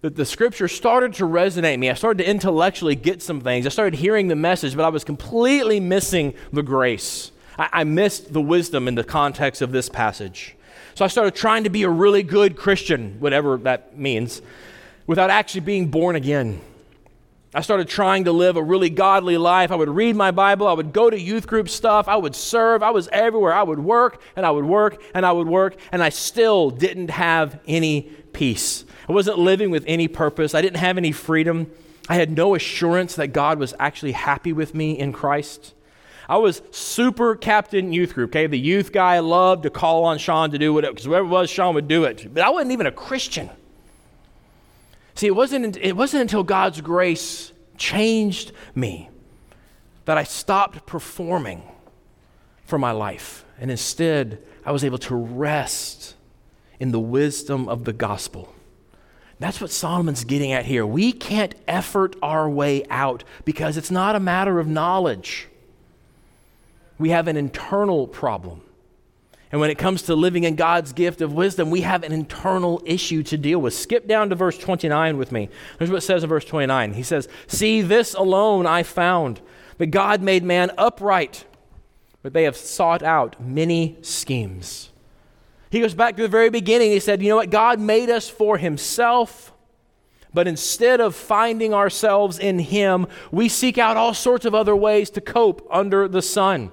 that 0.00 0.16
the 0.16 0.24
scripture 0.24 0.66
started 0.66 1.14
to 1.14 1.24
resonate 1.24 1.78
me. 1.78 1.90
I 1.90 1.94
started 1.94 2.24
to 2.24 2.28
intellectually 2.28 2.96
get 2.96 3.22
some 3.22 3.40
things. 3.40 3.66
I 3.66 3.68
started 3.68 4.00
hearing 4.00 4.26
the 4.26 4.34
message, 4.34 4.74
but 4.74 4.84
I 4.84 4.88
was 4.88 5.04
completely 5.04 5.78
missing 5.78 6.34
the 6.52 6.64
grace. 6.64 7.30
I, 7.56 7.68
I 7.72 7.84
missed 7.84 8.32
the 8.32 8.40
wisdom 8.40 8.88
in 8.88 8.96
the 8.96 9.04
context 9.04 9.62
of 9.62 9.70
this 9.70 9.88
passage. 9.88 10.56
So 10.96 11.04
I 11.04 11.08
started 11.08 11.36
trying 11.36 11.62
to 11.62 11.70
be 11.70 11.84
a 11.84 11.88
really 11.88 12.24
good 12.24 12.56
Christian, 12.56 13.20
whatever 13.20 13.58
that 13.58 13.96
means, 13.96 14.42
without 15.06 15.30
actually 15.30 15.60
being 15.60 15.86
born 15.86 16.16
again. 16.16 16.62
I 17.52 17.62
started 17.62 17.88
trying 17.88 18.24
to 18.24 18.32
live 18.32 18.56
a 18.56 18.62
really 18.62 18.90
godly 18.90 19.36
life. 19.36 19.72
I 19.72 19.74
would 19.74 19.88
read 19.88 20.14
my 20.14 20.30
Bible. 20.30 20.68
I 20.68 20.72
would 20.72 20.92
go 20.92 21.10
to 21.10 21.18
youth 21.18 21.48
group 21.48 21.68
stuff. 21.68 22.06
I 22.06 22.14
would 22.14 22.36
serve. 22.36 22.80
I 22.80 22.90
was 22.90 23.08
everywhere. 23.10 23.52
I 23.52 23.64
would 23.64 23.80
work 23.80 24.22
and 24.36 24.46
I 24.46 24.52
would 24.52 24.64
work 24.64 25.02
and 25.14 25.26
I 25.26 25.32
would 25.32 25.48
work, 25.48 25.76
and 25.90 26.00
I 26.00 26.10
still 26.10 26.70
didn't 26.70 27.10
have 27.10 27.58
any 27.66 28.02
peace. 28.32 28.84
I 29.08 29.12
wasn't 29.12 29.38
living 29.38 29.70
with 29.70 29.82
any 29.88 30.06
purpose. 30.06 30.54
I 30.54 30.62
didn't 30.62 30.76
have 30.76 30.96
any 30.96 31.10
freedom. 31.10 31.72
I 32.08 32.14
had 32.14 32.30
no 32.30 32.54
assurance 32.54 33.16
that 33.16 33.28
God 33.28 33.58
was 33.58 33.74
actually 33.80 34.12
happy 34.12 34.52
with 34.52 34.72
me 34.72 34.96
in 34.96 35.12
Christ. 35.12 35.74
I 36.28 36.36
was 36.36 36.62
super 36.70 37.34
captain 37.34 37.92
youth 37.92 38.14
group, 38.14 38.30
okay? 38.30 38.46
The 38.46 38.58
youth 38.58 38.92
guy 38.92 39.18
loved 39.18 39.64
to 39.64 39.70
call 39.70 40.04
on 40.04 40.18
Sean 40.18 40.52
to 40.52 40.58
do 40.58 40.72
whatever, 40.72 40.92
because 40.92 41.06
whoever 41.06 41.26
it 41.26 41.30
was, 41.30 41.50
Sean 41.50 41.74
would 41.74 41.88
do 41.88 42.04
it. 42.04 42.32
But 42.32 42.44
I 42.44 42.50
wasn't 42.50 42.70
even 42.70 42.86
a 42.86 42.92
Christian. 42.92 43.50
See, 45.20 45.26
it 45.26 45.36
wasn't, 45.36 45.76
it 45.76 45.94
wasn't 45.98 46.22
until 46.22 46.42
God's 46.42 46.80
grace 46.80 47.52
changed 47.76 48.52
me 48.74 49.10
that 50.06 50.16
I 50.16 50.22
stopped 50.22 50.86
performing 50.86 51.60
for 52.64 52.78
my 52.78 52.92
life. 52.92 53.44
And 53.60 53.70
instead, 53.70 54.42
I 54.64 54.72
was 54.72 54.82
able 54.82 54.96
to 54.96 55.14
rest 55.14 56.14
in 56.78 56.90
the 56.90 56.98
wisdom 56.98 57.68
of 57.68 57.84
the 57.84 57.92
gospel. 57.92 58.54
That's 59.38 59.60
what 59.60 59.70
Solomon's 59.70 60.24
getting 60.24 60.52
at 60.52 60.64
here. 60.64 60.86
We 60.86 61.12
can't 61.12 61.54
effort 61.68 62.16
our 62.22 62.48
way 62.48 62.86
out 62.88 63.22
because 63.44 63.76
it's 63.76 63.90
not 63.90 64.16
a 64.16 64.20
matter 64.20 64.58
of 64.58 64.68
knowledge. 64.68 65.48
We 66.98 67.10
have 67.10 67.28
an 67.28 67.36
internal 67.36 68.06
problem. 68.06 68.62
And 69.52 69.60
when 69.60 69.70
it 69.70 69.78
comes 69.78 70.02
to 70.02 70.14
living 70.14 70.44
in 70.44 70.54
God's 70.54 70.92
gift 70.92 71.20
of 71.20 71.32
wisdom, 71.32 71.70
we 71.70 71.80
have 71.80 72.04
an 72.04 72.12
internal 72.12 72.80
issue 72.84 73.22
to 73.24 73.36
deal 73.36 73.58
with. 73.58 73.74
Skip 73.74 74.06
down 74.06 74.30
to 74.30 74.36
verse 74.36 74.56
29 74.56 75.16
with 75.16 75.32
me. 75.32 75.48
Here's 75.78 75.90
what 75.90 75.98
it 75.98 76.06
says 76.06 76.22
in 76.22 76.28
verse 76.28 76.44
29. 76.44 76.94
He 76.94 77.02
says, 77.02 77.28
See, 77.48 77.82
this 77.82 78.14
alone 78.14 78.66
I 78.66 78.84
found, 78.84 79.40
that 79.78 79.86
God 79.86 80.22
made 80.22 80.44
man 80.44 80.70
upright, 80.78 81.46
but 82.22 82.32
they 82.32 82.44
have 82.44 82.56
sought 82.56 83.02
out 83.02 83.40
many 83.40 83.96
schemes. 84.02 84.90
He 85.70 85.80
goes 85.80 85.94
back 85.94 86.16
to 86.16 86.22
the 86.22 86.28
very 86.28 86.50
beginning. 86.50 86.92
He 86.92 87.00
said, 87.00 87.20
You 87.20 87.30
know 87.30 87.36
what? 87.36 87.50
God 87.50 87.80
made 87.80 88.08
us 88.08 88.28
for 88.28 88.56
himself. 88.56 89.52
But 90.32 90.46
instead 90.46 91.00
of 91.00 91.16
finding 91.16 91.74
ourselves 91.74 92.38
in 92.38 92.60
Him, 92.60 93.08
we 93.32 93.48
seek 93.48 93.78
out 93.78 93.96
all 93.96 94.14
sorts 94.14 94.44
of 94.44 94.54
other 94.54 94.76
ways 94.76 95.10
to 95.10 95.20
cope 95.20 95.66
under 95.70 96.06
the 96.06 96.22
sun. 96.22 96.70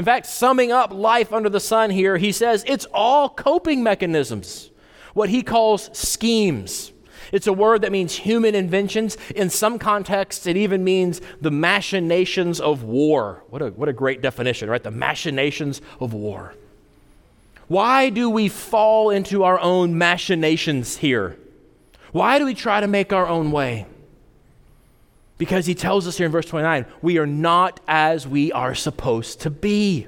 In 0.00 0.06
fact, 0.06 0.24
summing 0.24 0.72
up 0.72 0.94
life 0.94 1.30
under 1.30 1.50
the 1.50 1.60
sun 1.60 1.90
here, 1.90 2.16
he 2.16 2.32
says 2.32 2.64
it's 2.66 2.86
all 2.86 3.28
coping 3.28 3.82
mechanisms, 3.82 4.70
what 5.12 5.28
he 5.28 5.42
calls 5.42 5.90
schemes. 5.92 6.92
It's 7.32 7.46
a 7.46 7.52
word 7.52 7.82
that 7.82 7.92
means 7.92 8.14
human 8.14 8.54
inventions. 8.54 9.18
In 9.36 9.50
some 9.50 9.78
contexts, 9.78 10.46
it 10.46 10.56
even 10.56 10.84
means 10.84 11.20
the 11.42 11.50
machinations 11.50 12.62
of 12.62 12.82
war. 12.82 13.44
What 13.50 13.60
a, 13.60 13.66
what 13.72 13.90
a 13.90 13.92
great 13.92 14.22
definition, 14.22 14.70
right? 14.70 14.82
The 14.82 14.90
machinations 14.90 15.82
of 16.00 16.14
war. 16.14 16.54
Why 17.68 18.08
do 18.08 18.30
we 18.30 18.48
fall 18.48 19.10
into 19.10 19.44
our 19.44 19.60
own 19.60 19.98
machinations 19.98 20.96
here? 20.96 21.36
Why 22.12 22.38
do 22.38 22.46
we 22.46 22.54
try 22.54 22.80
to 22.80 22.88
make 22.88 23.12
our 23.12 23.26
own 23.26 23.52
way? 23.52 23.84
Because 25.40 25.64
he 25.64 25.74
tells 25.74 26.06
us 26.06 26.18
here 26.18 26.26
in 26.26 26.32
verse 26.32 26.44
29 26.44 26.84
we 27.00 27.16
are 27.16 27.26
not 27.26 27.80
as 27.88 28.28
we 28.28 28.52
are 28.52 28.74
supposed 28.74 29.40
to 29.40 29.48
be. 29.48 30.06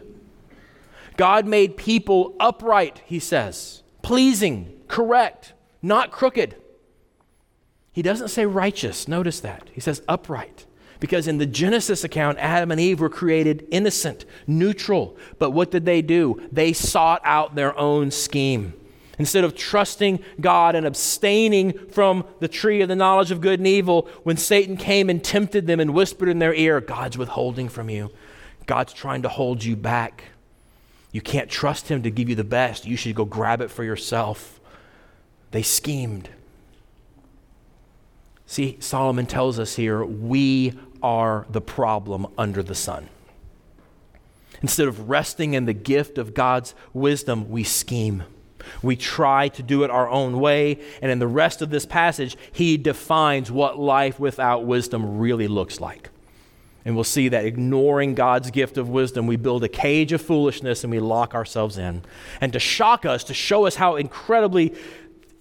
God 1.16 1.46
made 1.46 1.78
people 1.78 2.36
upright, 2.38 3.00
he 3.06 3.18
says, 3.18 3.82
pleasing, 4.02 4.78
correct, 4.88 5.54
not 5.80 6.10
crooked. 6.10 6.56
He 7.92 8.02
doesn't 8.02 8.28
say 8.28 8.44
righteous. 8.44 9.08
Notice 9.08 9.40
that. 9.40 9.70
He 9.72 9.80
says 9.80 10.02
upright. 10.06 10.66
Because 11.00 11.26
in 11.26 11.38
the 11.38 11.46
Genesis 11.46 12.04
account, 12.04 12.36
Adam 12.38 12.70
and 12.70 12.80
Eve 12.80 13.00
were 13.00 13.08
created 13.08 13.66
innocent, 13.70 14.26
neutral. 14.46 15.16
But 15.38 15.52
what 15.52 15.70
did 15.70 15.86
they 15.86 16.02
do? 16.02 16.46
They 16.52 16.74
sought 16.74 17.22
out 17.24 17.54
their 17.54 17.78
own 17.78 18.10
scheme. 18.10 18.74
Instead 19.22 19.44
of 19.44 19.54
trusting 19.54 20.18
God 20.40 20.74
and 20.74 20.84
abstaining 20.84 21.78
from 21.90 22.24
the 22.40 22.48
tree 22.48 22.80
of 22.80 22.88
the 22.88 22.96
knowledge 22.96 23.30
of 23.30 23.40
good 23.40 23.60
and 23.60 23.68
evil, 23.68 24.08
when 24.24 24.36
Satan 24.36 24.76
came 24.76 25.08
and 25.08 25.22
tempted 25.22 25.68
them 25.68 25.78
and 25.78 25.94
whispered 25.94 26.28
in 26.28 26.40
their 26.40 26.52
ear, 26.52 26.80
God's 26.80 27.16
withholding 27.16 27.68
from 27.68 27.88
you. 27.88 28.10
God's 28.66 28.92
trying 28.92 29.22
to 29.22 29.28
hold 29.28 29.62
you 29.62 29.76
back. 29.76 30.24
You 31.12 31.20
can't 31.20 31.48
trust 31.48 31.86
him 31.86 32.02
to 32.02 32.10
give 32.10 32.28
you 32.28 32.34
the 32.34 32.42
best. 32.42 32.84
You 32.84 32.96
should 32.96 33.14
go 33.14 33.24
grab 33.24 33.60
it 33.60 33.70
for 33.70 33.84
yourself. 33.84 34.58
They 35.52 35.62
schemed. 35.62 36.28
See, 38.44 38.76
Solomon 38.80 39.26
tells 39.26 39.60
us 39.60 39.76
here 39.76 40.04
we 40.04 40.76
are 41.00 41.46
the 41.48 41.60
problem 41.60 42.26
under 42.36 42.60
the 42.60 42.74
sun. 42.74 43.08
Instead 44.62 44.88
of 44.88 45.08
resting 45.08 45.54
in 45.54 45.66
the 45.66 45.72
gift 45.72 46.18
of 46.18 46.34
God's 46.34 46.74
wisdom, 46.92 47.48
we 47.50 47.62
scheme. 47.62 48.24
We 48.82 48.96
try 48.96 49.48
to 49.48 49.62
do 49.62 49.84
it 49.84 49.90
our 49.90 50.08
own 50.08 50.40
way. 50.40 50.78
And 51.00 51.10
in 51.10 51.18
the 51.18 51.26
rest 51.26 51.62
of 51.62 51.70
this 51.70 51.86
passage, 51.86 52.36
he 52.52 52.76
defines 52.76 53.50
what 53.50 53.78
life 53.78 54.18
without 54.18 54.64
wisdom 54.64 55.18
really 55.18 55.48
looks 55.48 55.80
like. 55.80 56.10
And 56.84 56.94
we'll 56.94 57.04
see 57.04 57.28
that 57.28 57.44
ignoring 57.44 58.14
God's 58.14 58.50
gift 58.50 58.76
of 58.76 58.88
wisdom, 58.88 59.26
we 59.26 59.36
build 59.36 59.62
a 59.62 59.68
cage 59.68 60.12
of 60.12 60.20
foolishness 60.20 60.82
and 60.82 60.90
we 60.90 60.98
lock 60.98 61.34
ourselves 61.34 61.78
in. 61.78 62.02
And 62.40 62.52
to 62.52 62.58
shock 62.58 63.06
us, 63.06 63.22
to 63.24 63.34
show 63.34 63.66
us 63.66 63.76
how 63.76 63.96
incredibly 63.96 64.74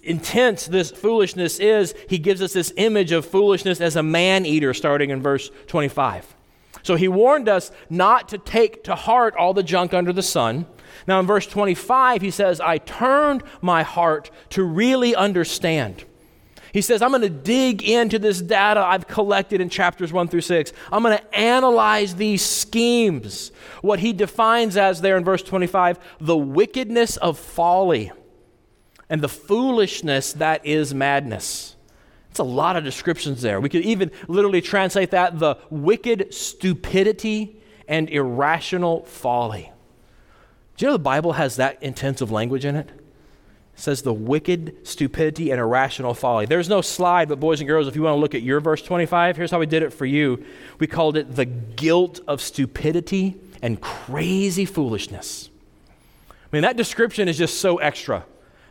intense 0.02 0.66
this 0.66 0.90
foolishness 0.90 1.58
is, 1.58 1.94
he 2.08 2.18
gives 2.18 2.42
us 2.42 2.52
this 2.52 2.72
image 2.76 3.12
of 3.12 3.26
foolishness 3.26 3.80
as 3.80 3.96
a 3.96 4.02
man 4.02 4.46
eater, 4.46 4.72
starting 4.72 5.10
in 5.10 5.20
verse 5.20 5.50
25. 5.66 6.34
So 6.82 6.96
he 6.96 7.08
warned 7.08 7.48
us 7.48 7.70
not 7.88 8.28
to 8.30 8.38
take 8.38 8.84
to 8.84 8.94
heart 8.94 9.34
all 9.36 9.54
the 9.54 9.62
junk 9.62 9.94
under 9.94 10.12
the 10.12 10.22
sun. 10.22 10.66
Now, 11.06 11.20
in 11.20 11.26
verse 11.26 11.46
25, 11.46 12.22
he 12.22 12.30
says, 12.30 12.60
I 12.60 12.78
turned 12.78 13.42
my 13.60 13.82
heart 13.82 14.30
to 14.50 14.62
really 14.62 15.14
understand. 15.14 16.04
He 16.72 16.80
says, 16.80 17.02
I'm 17.02 17.10
going 17.10 17.22
to 17.22 17.28
dig 17.28 17.82
into 17.82 18.18
this 18.18 18.40
data 18.40 18.80
I've 18.80 19.06
collected 19.06 19.60
in 19.60 19.68
chapters 19.68 20.12
1 20.12 20.28
through 20.28 20.40
6. 20.40 20.72
I'm 20.90 21.02
going 21.02 21.18
to 21.18 21.34
analyze 21.36 22.14
these 22.14 22.42
schemes. 22.42 23.52
What 23.82 23.98
he 23.98 24.12
defines 24.12 24.76
as 24.76 25.02
there 25.02 25.16
in 25.18 25.24
verse 25.24 25.42
25 25.42 25.98
the 26.20 26.36
wickedness 26.36 27.18
of 27.18 27.38
folly 27.38 28.10
and 29.10 29.20
the 29.20 29.28
foolishness 29.28 30.32
that 30.34 30.64
is 30.64 30.94
madness. 30.94 31.76
It's 32.30 32.38
a 32.38 32.44
lot 32.44 32.76
of 32.76 32.84
descriptions 32.84 33.42
there. 33.42 33.60
We 33.60 33.68
could 33.68 33.82
even 33.82 34.10
literally 34.26 34.62
translate 34.62 35.10
that 35.10 35.38
the 35.38 35.58
wicked 35.68 36.32
stupidity 36.32 37.60
and 37.86 38.08
irrational 38.08 39.04
folly. 39.04 39.71
Do 40.76 40.84
you 40.84 40.90
know 40.90 40.94
the 40.94 40.98
Bible 40.98 41.34
has 41.34 41.56
that 41.56 41.82
intensive 41.82 42.30
language 42.30 42.64
in 42.64 42.76
it? 42.76 42.88
It 42.88 43.80
says 43.80 44.02
the 44.02 44.12
wicked 44.12 44.86
stupidity 44.86 45.50
and 45.50 45.60
irrational 45.60 46.14
folly. 46.14 46.46
There's 46.46 46.68
no 46.68 46.80
slide, 46.80 47.28
but 47.28 47.40
boys 47.40 47.60
and 47.60 47.68
girls, 47.68 47.88
if 47.88 47.96
you 47.96 48.02
want 48.02 48.16
to 48.16 48.20
look 48.20 48.34
at 48.34 48.42
your 48.42 48.60
verse 48.60 48.82
25, 48.82 49.36
here's 49.36 49.50
how 49.50 49.58
we 49.58 49.66
did 49.66 49.82
it 49.82 49.92
for 49.92 50.06
you. 50.06 50.44
We 50.78 50.86
called 50.86 51.16
it 51.16 51.34
the 51.34 51.46
guilt 51.46 52.20
of 52.26 52.40
stupidity 52.40 53.36
and 53.62 53.80
crazy 53.80 54.64
foolishness. 54.64 55.48
I 56.30 56.34
mean, 56.52 56.62
that 56.62 56.76
description 56.76 57.28
is 57.28 57.38
just 57.38 57.60
so 57.60 57.78
extra. 57.78 58.24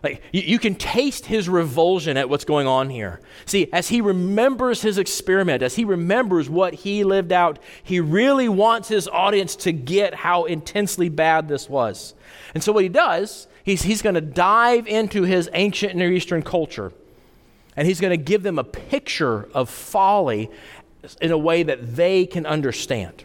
Like, 0.03 0.23
you, 0.31 0.41
you, 0.41 0.59
can 0.59 0.73
taste 0.73 1.27
his 1.27 1.47
revulsion 1.47 2.17
at 2.17 2.27
what's 2.27 2.45
going 2.45 2.65
on 2.65 2.89
here. 2.89 3.21
See, 3.45 3.67
as 3.71 3.89
he 3.89 4.01
remembers 4.01 4.81
his 4.81 4.97
experiment, 4.97 5.61
as 5.61 5.75
he 5.75 5.85
remembers 5.85 6.49
what 6.49 6.73
he 6.73 7.03
lived 7.03 7.31
out, 7.31 7.59
he 7.83 7.99
really 7.99 8.49
wants 8.49 8.87
his 8.87 9.07
audience 9.07 9.55
to 9.57 9.71
get 9.71 10.15
how 10.15 10.45
intensely 10.45 11.09
bad 11.09 11.47
this 11.47 11.69
was. 11.69 12.15
And 12.55 12.63
so, 12.63 12.71
what 12.71 12.83
he 12.83 12.89
does, 12.89 13.47
he's, 13.63 13.83
he's 13.83 14.01
going 14.01 14.15
to 14.15 14.21
dive 14.21 14.87
into 14.87 15.21
his 15.21 15.49
ancient 15.53 15.95
Near 15.95 16.11
Eastern 16.11 16.41
culture, 16.41 16.91
and 17.75 17.87
he's 17.87 18.01
going 18.01 18.11
to 18.11 18.17
give 18.17 18.41
them 18.41 18.57
a 18.57 18.63
picture 18.63 19.49
of 19.53 19.69
folly 19.69 20.49
in 21.21 21.31
a 21.31 21.37
way 21.37 21.61
that 21.61 21.95
they 21.95 22.25
can 22.25 22.47
understand. 22.47 23.23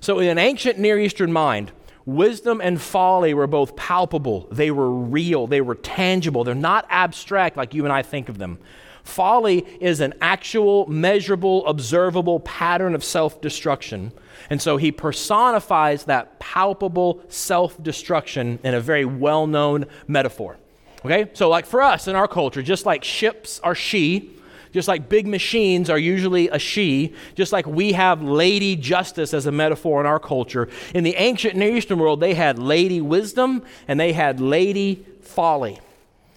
So, 0.00 0.18
in 0.18 0.28
an 0.28 0.38
ancient 0.38 0.78
Near 0.78 0.98
Eastern 0.98 1.30
mind, 1.30 1.72
Wisdom 2.06 2.60
and 2.62 2.80
folly 2.80 3.34
were 3.34 3.48
both 3.48 3.74
palpable, 3.74 4.46
they 4.52 4.70
were 4.70 4.90
real, 4.90 5.48
they 5.48 5.60
were 5.60 5.74
tangible. 5.74 6.44
They're 6.44 6.54
not 6.54 6.86
abstract 6.88 7.56
like 7.56 7.74
you 7.74 7.84
and 7.84 7.92
I 7.92 8.02
think 8.02 8.28
of 8.28 8.38
them. 8.38 8.58
Folly 9.02 9.66
is 9.80 10.00
an 10.00 10.14
actual, 10.20 10.86
measurable, 10.88 11.66
observable 11.66 12.40
pattern 12.40 12.94
of 12.94 13.04
self 13.04 13.40
destruction. 13.40 14.12
And 14.50 14.62
so 14.62 14.76
he 14.76 14.92
personifies 14.92 16.04
that 16.04 16.38
palpable 16.38 17.22
self 17.28 17.80
destruction 17.82 18.58
in 18.62 18.74
a 18.74 18.80
very 18.80 19.04
well 19.04 19.46
known 19.46 19.86
metaphor. 20.06 20.58
Okay? 21.04 21.30
So, 21.34 21.48
like 21.48 21.66
for 21.66 21.82
us 21.82 22.08
in 22.08 22.16
our 22.16 22.28
culture, 22.28 22.62
just 22.62 22.86
like 22.86 23.04
ships 23.04 23.60
are 23.60 23.74
she, 23.74 24.30
just 24.76 24.88
like 24.88 25.08
big 25.08 25.26
machines 25.26 25.88
are 25.88 25.96
usually 25.96 26.50
a 26.50 26.58
she, 26.58 27.14
just 27.34 27.50
like 27.50 27.66
we 27.66 27.92
have 27.92 28.20
lady 28.22 28.76
justice 28.76 29.32
as 29.32 29.46
a 29.46 29.50
metaphor 29.50 30.00
in 30.00 30.06
our 30.06 30.18
culture, 30.18 30.68
in 30.94 31.02
the 31.02 31.14
ancient 31.16 31.56
Near 31.56 31.74
Eastern 31.74 31.98
world, 31.98 32.20
they 32.20 32.34
had 32.34 32.58
lady 32.58 33.00
wisdom 33.00 33.62
and 33.88 33.98
they 33.98 34.12
had 34.12 34.38
lady 34.38 35.06
folly. 35.22 35.78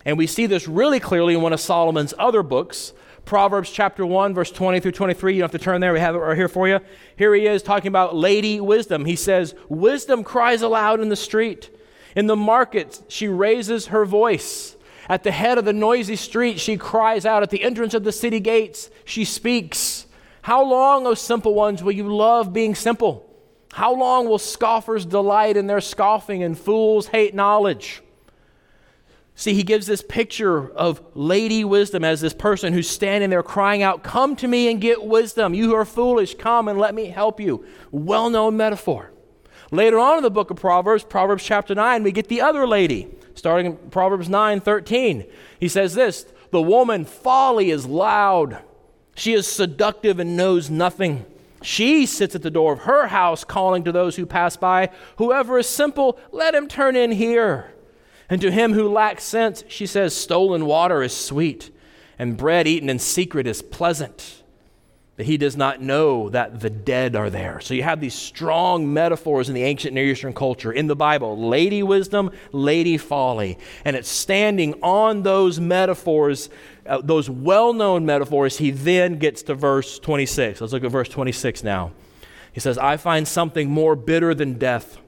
And 0.06 0.18
we 0.18 0.26
see 0.26 0.46
this 0.46 0.70
really 0.70 1.02
clearly 1.02 1.34
in 1.34 1.42
one 1.42 1.52
of 1.52 1.60
Solomon's 1.60 2.14
other 2.18 2.42
books, 2.42 2.94
Proverbs 3.26 3.72
chapter 3.72 4.06
1, 4.06 4.34
verse 4.34 4.52
20 4.52 4.80
through 4.80 4.94
23. 4.94 5.34
You 5.34 5.40
don't 5.42 5.52
have 5.52 5.60
to 5.60 5.62
turn 5.62 5.82
there, 5.82 5.92
we 5.92 6.00
have 6.00 6.16
it 6.16 6.20
right 6.20 6.38
here 6.38 6.48
for 6.48 6.66
you. 6.66 6.80
Here 7.18 7.36
he 7.36 7.46
is 7.46 7.62
talking 7.62 7.90
about 7.90 8.16
lady 8.16 8.62
wisdom. 8.62 9.04
He 9.04 9.18
says, 9.18 9.54
Wisdom 9.68 10.24
cries 10.24 10.62
aloud 10.62 11.02
in 11.02 11.10
the 11.10 11.18
street. 11.18 11.70
In 12.16 12.28
the 12.28 12.38
markets, 12.38 13.04
she 13.10 13.28
raises 13.28 13.88
her 13.88 14.06
voice. 14.06 14.78
At 15.10 15.24
the 15.24 15.32
head 15.32 15.58
of 15.58 15.66
the 15.66 15.74
noisy 15.74 16.16
street, 16.16 16.60
she 16.60 16.78
cries 16.78 17.26
out. 17.26 17.42
At 17.42 17.50
the 17.50 17.64
entrance 17.64 17.96
of 17.96 18.04
the 18.04 18.12
city 18.12 18.40
gates, 18.40 18.92
she 19.04 19.26
speaks. 19.26 20.06
How 20.44 20.64
long, 20.64 21.08
O 21.08 21.16
simple 21.16 21.56
ones, 21.56 21.82
will 21.82 21.92
you 21.92 22.16
love 22.16 22.54
being 22.54 22.76
simple? 22.76 23.26
How 23.74 23.94
long 23.94 24.30
will 24.30 24.38
scoffers 24.38 25.06
delight 25.06 25.58
in 25.58 25.66
their 25.66 25.82
scoffing 25.82 26.44
and 26.44 26.58
fools 26.58 27.08
hate 27.08 27.34
knowledge? 27.34 28.04
See, 29.34 29.54
he 29.54 29.64
gives 29.64 29.88
this 29.88 30.02
picture 30.02 30.70
of 30.72 31.02
Lady 31.16 31.64
Wisdom 31.64 32.04
as 32.04 32.20
this 32.22 32.34
person 32.34 32.74
who's 32.74 32.90
standing 32.90 33.30
there 33.30 33.42
crying 33.42 33.82
out, 33.82 34.04
Come 34.04 34.36
to 34.36 34.48
me 34.48 34.70
and 34.70 34.82
get 34.82 35.04
wisdom. 35.04 35.54
You 35.54 35.70
who 35.70 35.76
are 35.76 35.86
foolish, 35.86 36.36
come 36.36 36.68
and 36.68 36.78
let 36.78 36.94
me 36.94 37.06
help 37.06 37.40
you. 37.40 37.66
Well 37.90 38.30
known 38.30 38.58
metaphor. 38.58 39.12
Later 39.72 40.00
on 40.00 40.18
in 40.18 40.24
the 40.24 40.32
book 40.32 40.50
of 40.50 40.58
Proverbs, 40.58 41.04
Proverbs 41.04 41.44
chapter 41.44 41.76
9, 41.76 42.02
we 42.02 42.12
get 42.12 42.28
the 42.28 42.42
other 42.42 42.68
lady 42.68 43.08
starting 43.36 43.68
in 43.68 43.78
Proverbs 43.90 44.28
9 44.28 44.62
13. 44.62 45.26
He 45.60 45.68
says 45.68 45.94
this 45.94 46.26
The 46.52 46.62
woman 46.62 47.06
folly 47.06 47.70
is 47.70 47.86
loud, 47.86 48.60
she 49.16 49.34
is 49.34 49.48
seductive 49.48 50.20
and 50.20 50.36
knows 50.36 50.70
nothing. 50.70 51.26
She 51.62 52.06
sits 52.06 52.36
at 52.36 52.42
the 52.42 52.50
door 52.50 52.72
of 52.74 52.80
her 52.80 53.08
house 53.08 53.44
calling 53.44 53.84
to 53.84 53.92
those 53.92 54.16
who 54.16 54.26
pass 54.26 54.56
by, 54.56 54.90
Whoever 55.18 55.60
is 55.60 55.68
simple, 55.68 56.18
let 56.32 56.56
him 56.56 56.68
turn 56.68 56.96
in 56.96 57.12
here. 57.12 57.74
And 58.30 58.40
to 58.42 58.52
him 58.52 58.74
who 58.74 58.88
lacks 58.88 59.24
sense, 59.24 59.64
she 59.68 59.86
says, 59.86 60.16
Stolen 60.16 60.66
water 60.66 61.04
is 61.04 61.16
sweet, 61.16 61.70
and 62.18 62.38
bread 62.38 62.68
eaten 62.68 62.90
in 62.90 63.00
secret 63.00 63.46
is 63.46 63.62
pleasant 63.62 64.39
that 65.20 65.26
he 65.26 65.36
does 65.36 65.58
not 65.58 65.82
know 65.82 66.30
that 66.30 66.62
the 66.62 66.70
dead 66.70 67.14
are 67.14 67.30
there. 67.30 67.60
So 67.60 67.74
you 67.74 67.84
have 67.84 68.00
these 68.00 68.14
strong 68.14 68.94
metaphors 68.94 69.50
in 69.50 69.54
the 69.54 69.64
ancient 69.64 69.94
Near 69.94 70.06
Eastern 70.06 70.32
culture 70.32 70.72
in 70.72 70.88
the 70.88 70.96
Bible 70.96 71.38
lady 71.38 71.84
wisdom, 71.84 72.32
lady 72.54 72.98
folly. 72.98 73.58
And 73.84 73.98
it's 73.98 74.08
standing 74.08 74.76
on 74.82 75.24
those 75.24 75.60
metaphors, 75.60 76.50
uh, 76.86 77.02
those 77.02 77.30
well 77.30 77.74
known 77.74 78.06
metaphors. 78.06 78.60
He 78.60 78.72
then 78.72 79.20
gets 79.20 79.44
to 79.44 79.56
verse 79.56 80.00
26. 80.00 80.62
Let's 80.62 80.72
look 80.72 80.86
at 80.86 80.92
verse 80.92 81.10
26 81.10 81.66
now. 81.66 81.92
He 82.54 82.62
says, 82.62 82.78
I 82.78 82.96
find 82.96 83.28
something 83.28 83.70
more 83.70 83.98
bitter 83.98 84.34
than 84.34 84.58
death. 84.58 85.00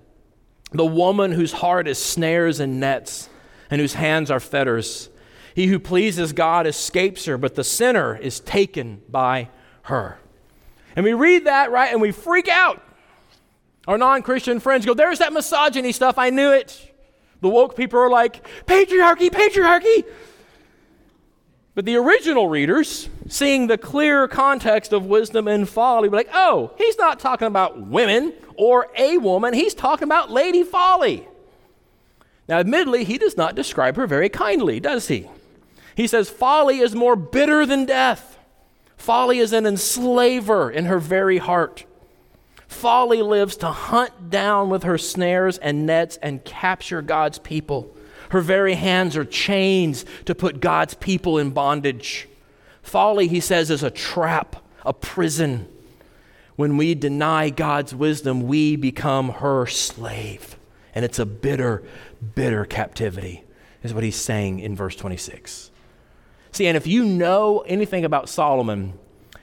The 0.74 0.86
woman 0.86 1.32
whose 1.32 1.54
heart 1.54 1.88
is 1.88 1.98
snares 1.98 2.60
and 2.60 2.82
nets, 2.82 3.30
and 3.70 3.80
whose 3.80 3.94
hands 3.94 4.30
are 4.30 4.42
fetters. 4.42 5.10
He 5.56 5.68
who 5.68 5.80
pleases 5.80 6.34
God 6.34 6.68
escapes 6.68 7.24
her, 7.28 7.38
but 7.38 7.56
the 7.56 7.64
sinner 7.64 8.18
is 8.18 8.42
taken 8.42 9.04
by 9.08 9.48
her. 9.84 10.18
And 10.96 11.04
we 11.04 11.14
read 11.14 11.46
that, 11.46 11.72
right, 11.72 11.92
and 11.92 12.02
we 12.02 12.12
freak 12.12 12.48
out. 12.48 12.82
Our 13.88 13.98
non 13.98 14.22
Christian 14.22 14.60
friends 14.60 14.86
go, 14.86 14.94
There's 14.94 15.20
that 15.20 15.34
misogyny 15.34 15.92
stuff. 15.92 16.18
I 16.18 16.30
knew 16.30 16.52
it. 16.52 16.94
The 17.42 17.50
woke 17.50 17.76
people 17.76 18.00
are 18.00 18.10
like, 18.10 18.46
Patriarchy, 18.66 19.30
patriarchy. 19.30 20.06
But 21.74 21.86
the 21.86 21.96
original 21.96 22.50
readers, 22.50 23.08
seeing 23.28 23.68
the 23.68 23.78
clear 23.78 24.28
context 24.28 24.92
of 24.92 25.06
wisdom 25.06 25.48
and 25.48 25.68
folly, 25.68 26.10
were 26.10 26.18
like, 26.18 26.30
oh, 26.34 26.72
he's 26.78 26.98
not 26.98 27.20
talking 27.20 27.48
about 27.48 27.80
women 27.80 28.34
or 28.56 28.88
a 28.98 29.18
woman, 29.18 29.54
he's 29.54 29.74
talking 29.74 30.04
about 30.04 30.30
Lady 30.30 30.64
Folly. 30.64 31.28
Now, 32.50 32.60
admittedly, 32.60 33.06
he 33.06 33.18
does 33.18 33.38
not 33.38 33.56
describe 33.56 33.96
her 33.96 34.06
very 34.06 34.28
kindly, 34.28 34.82
does 34.82 35.08
he? 35.08 35.30
He 35.96 36.08
says, 36.08 36.30
Folly 36.30 36.80
is 36.80 36.94
more 36.94 37.16
bitter 37.16 37.66
than 37.66 37.86
death. 37.86 38.31
Folly 39.02 39.40
is 39.40 39.52
an 39.52 39.66
enslaver 39.66 40.70
in 40.70 40.86
her 40.86 41.00
very 41.00 41.40
heart. 41.40 41.86
Folly 42.68 43.24
lives 43.24 43.58
to 43.58 43.72
hunt 43.72 44.30
down 44.30 44.70
with 44.70 44.84
her 44.84 45.00
snares 45.00 45.58
and 45.58 45.88
nets 45.88 46.18
and 46.18 46.46
capture 46.46 47.02
God's 47.02 47.40
people. 47.40 47.92
Her 48.30 48.42
very 48.42 48.76
hands 48.76 49.18
are 49.18 49.26
chains 49.26 50.06
to 50.26 50.36
put 50.36 50.62
God's 50.62 50.94
people 50.94 51.40
in 51.40 51.50
bondage. 51.50 52.30
Folly, 52.84 53.28
he 53.28 53.40
says, 53.40 53.72
is 53.72 53.82
a 53.82 53.90
trap, 53.90 54.58
a 54.86 54.94
prison. 54.94 55.68
When 56.56 56.78
we 56.78 56.94
deny 56.94 57.50
God's 57.50 57.96
wisdom, 57.96 58.44
we 58.44 58.76
become 58.76 59.30
her 59.30 59.66
slave. 59.66 60.58
And 60.94 61.04
it's 61.04 61.18
a 61.18 61.26
bitter, 61.26 61.82
bitter 62.36 62.66
captivity, 62.66 63.46
is 63.82 63.96
what 63.96 64.04
he's 64.04 64.16
saying 64.16 64.60
in 64.60 64.76
verse 64.76 64.96
26. 64.96 65.71
See, 66.52 66.68
and 66.68 66.76
if 66.76 66.86
you 66.86 67.06
know 67.06 67.60
anything 67.60 68.06
about 68.06 68.30
Solomon, 68.30 68.94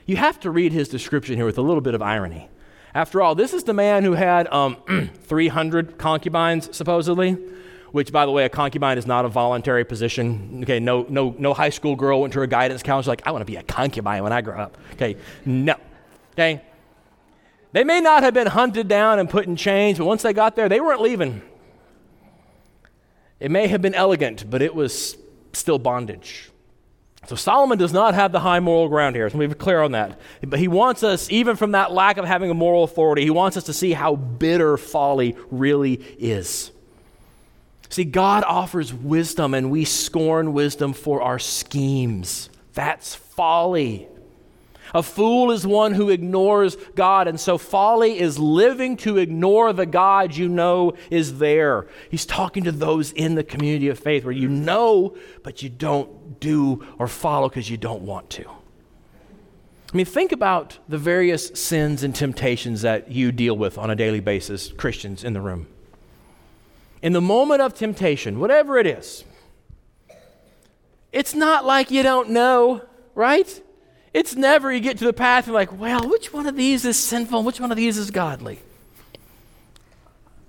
you 0.05 0.17
have 0.17 0.39
to 0.41 0.51
read 0.51 0.71
his 0.71 0.89
description 0.89 1.35
here 1.35 1.45
with 1.45 1.57
a 1.57 1.61
little 1.61 1.81
bit 1.81 1.93
of 1.93 2.01
irony. 2.01 2.49
After 2.93 3.21
all, 3.21 3.35
this 3.35 3.53
is 3.53 3.63
the 3.63 3.73
man 3.73 4.03
who 4.03 4.13
had 4.13 4.51
um, 4.51 4.77
300 5.23 5.97
concubines, 5.97 6.75
supposedly 6.75 7.37
which, 7.91 8.11
by 8.11 8.25
the 8.25 8.31
way, 8.31 8.45
a 8.45 8.49
concubine 8.49 8.97
is 8.97 9.07
not 9.07 9.25
a 9.25 9.27
voluntary 9.27 9.83
position. 9.83 10.59
Okay, 10.63 10.79
no, 10.79 11.05
no, 11.09 11.35
no 11.37 11.53
high 11.53 11.69
school 11.69 11.95
girl 11.95 12.21
went 12.21 12.33
to 12.33 12.41
a 12.41 12.47
guidance 12.47 12.83
counselor 12.83 13.13
like, 13.13 13.25
I 13.25 13.31
want 13.31 13.41
to 13.41 13.45
be 13.45 13.55
a 13.55 13.63
concubine 13.63 14.23
when 14.23 14.31
I 14.31 14.41
grow 14.41 14.59
up. 14.59 14.77
Okay, 14.93 15.17
no. 15.45 15.75
Okay, 16.33 16.61
they 17.71 17.83
may 17.83 17.99
not 17.99 18.23
have 18.23 18.33
been 18.33 18.47
hunted 18.47 18.87
down 18.87 19.19
and 19.19 19.29
put 19.29 19.47
in 19.47 19.55
chains, 19.55 19.97
but 19.97 20.05
once 20.05 20.21
they 20.21 20.33
got 20.33 20.55
there, 20.55 20.69
they 20.69 20.79
weren't 20.79 21.01
leaving. 21.01 21.41
It 23.39 23.51
may 23.51 23.67
have 23.67 23.81
been 23.81 23.95
elegant, 23.95 24.49
but 24.49 24.61
it 24.61 24.75
was 24.75 25.17
still 25.53 25.79
bondage. 25.79 26.51
So 27.29 27.35
Solomon 27.35 27.77
does 27.77 27.93
not 27.93 28.15
have 28.15 28.31
the 28.31 28.39
high 28.39 28.59
moral 28.59 28.89
ground 28.89 29.15
here. 29.15 29.29
So 29.29 29.37
we 29.37 29.45
be 29.45 29.53
clear 29.53 29.83
on 29.83 29.91
that. 29.91 30.19
But 30.41 30.57
he 30.57 30.67
wants 30.67 31.03
us, 31.03 31.29
even 31.29 31.57
from 31.57 31.73
that 31.73 31.91
lack 31.91 32.17
of 32.17 32.25
having 32.25 32.49
a 32.49 32.55
moral 32.55 32.83
authority, 32.83 33.21
he 33.21 33.29
wants 33.29 33.55
us 33.55 33.65
to 33.65 33.73
see 33.73 33.93
how 33.93 34.15
bitter 34.15 34.77
folly 34.77 35.37
really 35.51 35.93
is. 36.17 36.71
See, 37.87 38.03
God 38.03 38.43
offers 38.45 38.91
wisdom, 38.91 39.53
and 39.53 39.69
we 39.69 39.85
scorn 39.85 40.53
wisdom 40.53 40.91
for 40.91 41.21
our 41.21 41.37
schemes. 41.37 42.49
That's 42.73 43.13
folly. 43.13 44.07
A 44.93 45.03
fool 45.03 45.51
is 45.51 45.65
one 45.65 45.93
who 45.93 46.09
ignores 46.09 46.75
God, 46.95 47.27
and 47.27 47.39
so 47.39 47.57
folly 47.57 48.19
is 48.19 48.39
living 48.39 48.97
to 48.97 49.17
ignore 49.17 49.73
the 49.73 49.85
God 49.85 50.35
you 50.35 50.47
know 50.47 50.93
is 51.09 51.39
there. 51.39 51.87
He's 52.09 52.25
talking 52.25 52.63
to 52.63 52.71
those 52.71 53.11
in 53.11 53.35
the 53.35 53.43
community 53.43 53.87
of 53.89 53.99
faith 53.99 54.23
where 54.23 54.33
you 54.33 54.49
know, 54.49 55.15
but 55.43 55.61
you 55.61 55.69
don't 55.69 56.39
do 56.39 56.85
or 56.97 57.07
follow 57.07 57.49
because 57.49 57.69
you 57.69 57.77
don't 57.77 58.01
want 58.01 58.29
to. 58.31 58.49
I 58.49 59.97
mean, 59.97 60.05
think 60.05 60.31
about 60.31 60.77
the 60.87 60.99
various 60.99 61.47
sins 61.59 62.03
and 62.03 62.13
temptations 62.13 62.83
that 62.83 63.11
you 63.11 63.31
deal 63.31 63.57
with 63.57 63.77
on 63.77 63.89
a 63.89 63.95
daily 63.95 64.19
basis, 64.19 64.71
Christians 64.71 65.23
in 65.23 65.33
the 65.33 65.41
room 65.41 65.67
in 67.01 67.13
the 67.13 67.21
moment 67.21 67.61
of 67.61 67.73
temptation, 67.73 68.39
whatever 68.39 68.77
it 68.77 68.85
is, 68.85 69.23
it's 71.11 71.33
not 71.33 71.65
like 71.65 71.89
you 71.91 72.03
don't 72.03 72.29
know, 72.29 72.81
right? 73.15 73.61
It's 74.13 74.35
never 74.35 74.71
you 74.71 74.79
get 74.79 74.97
to 74.99 75.05
the 75.05 75.13
path 75.13 75.45
and 75.45 75.53
like, 75.53 75.77
well, 75.77 76.07
which 76.09 76.33
one 76.33 76.47
of 76.47 76.55
these 76.55 76.85
is 76.85 76.97
sinful? 76.97 77.43
Which 77.43 77.59
one 77.59 77.71
of 77.71 77.77
these 77.77 77.97
is 77.97 78.11
godly? 78.11 78.59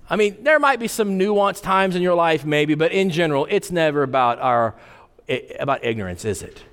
I 0.09 0.15
mean, 0.15 0.43
there 0.43 0.59
might 0.59 0.79
be 0.79 0.87
some 0.87 1.17
nuanced 1.17 1.61
times 1.61 1.95
in 1.95 2.01
your 2.01 2.15
life, 2.15 2.43
maybe, 2.43 2.75
but 2.75 2.91
in 2.91 3.11
general, 3.11 3.47
it's 3.49 3.71
never 3.71 4.03
about 4.03 4.39
our 4.39 4.75
about 5.59 5.85
ignorance, 5.85 6.25
is 6.25 6.41
it? 6.41 6.63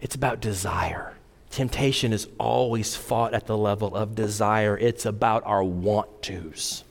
It's 0.00 0.16
about 0.16 0.40
desire. 0.40 1.14
Temptation 1.50 2.12
is 2.12 2.26
always 2.38 2.96
fought 2.96 3.34
at 3.34 3.46
the 3.46 3.56
level 3.56 3.94
of 3.94 4.14
desire. 4.14 4.76
It's 4.76 5.06
about 5.06 5.44
our 5.46 5.62
want 5.62 6.22
tos. 6.22 6.82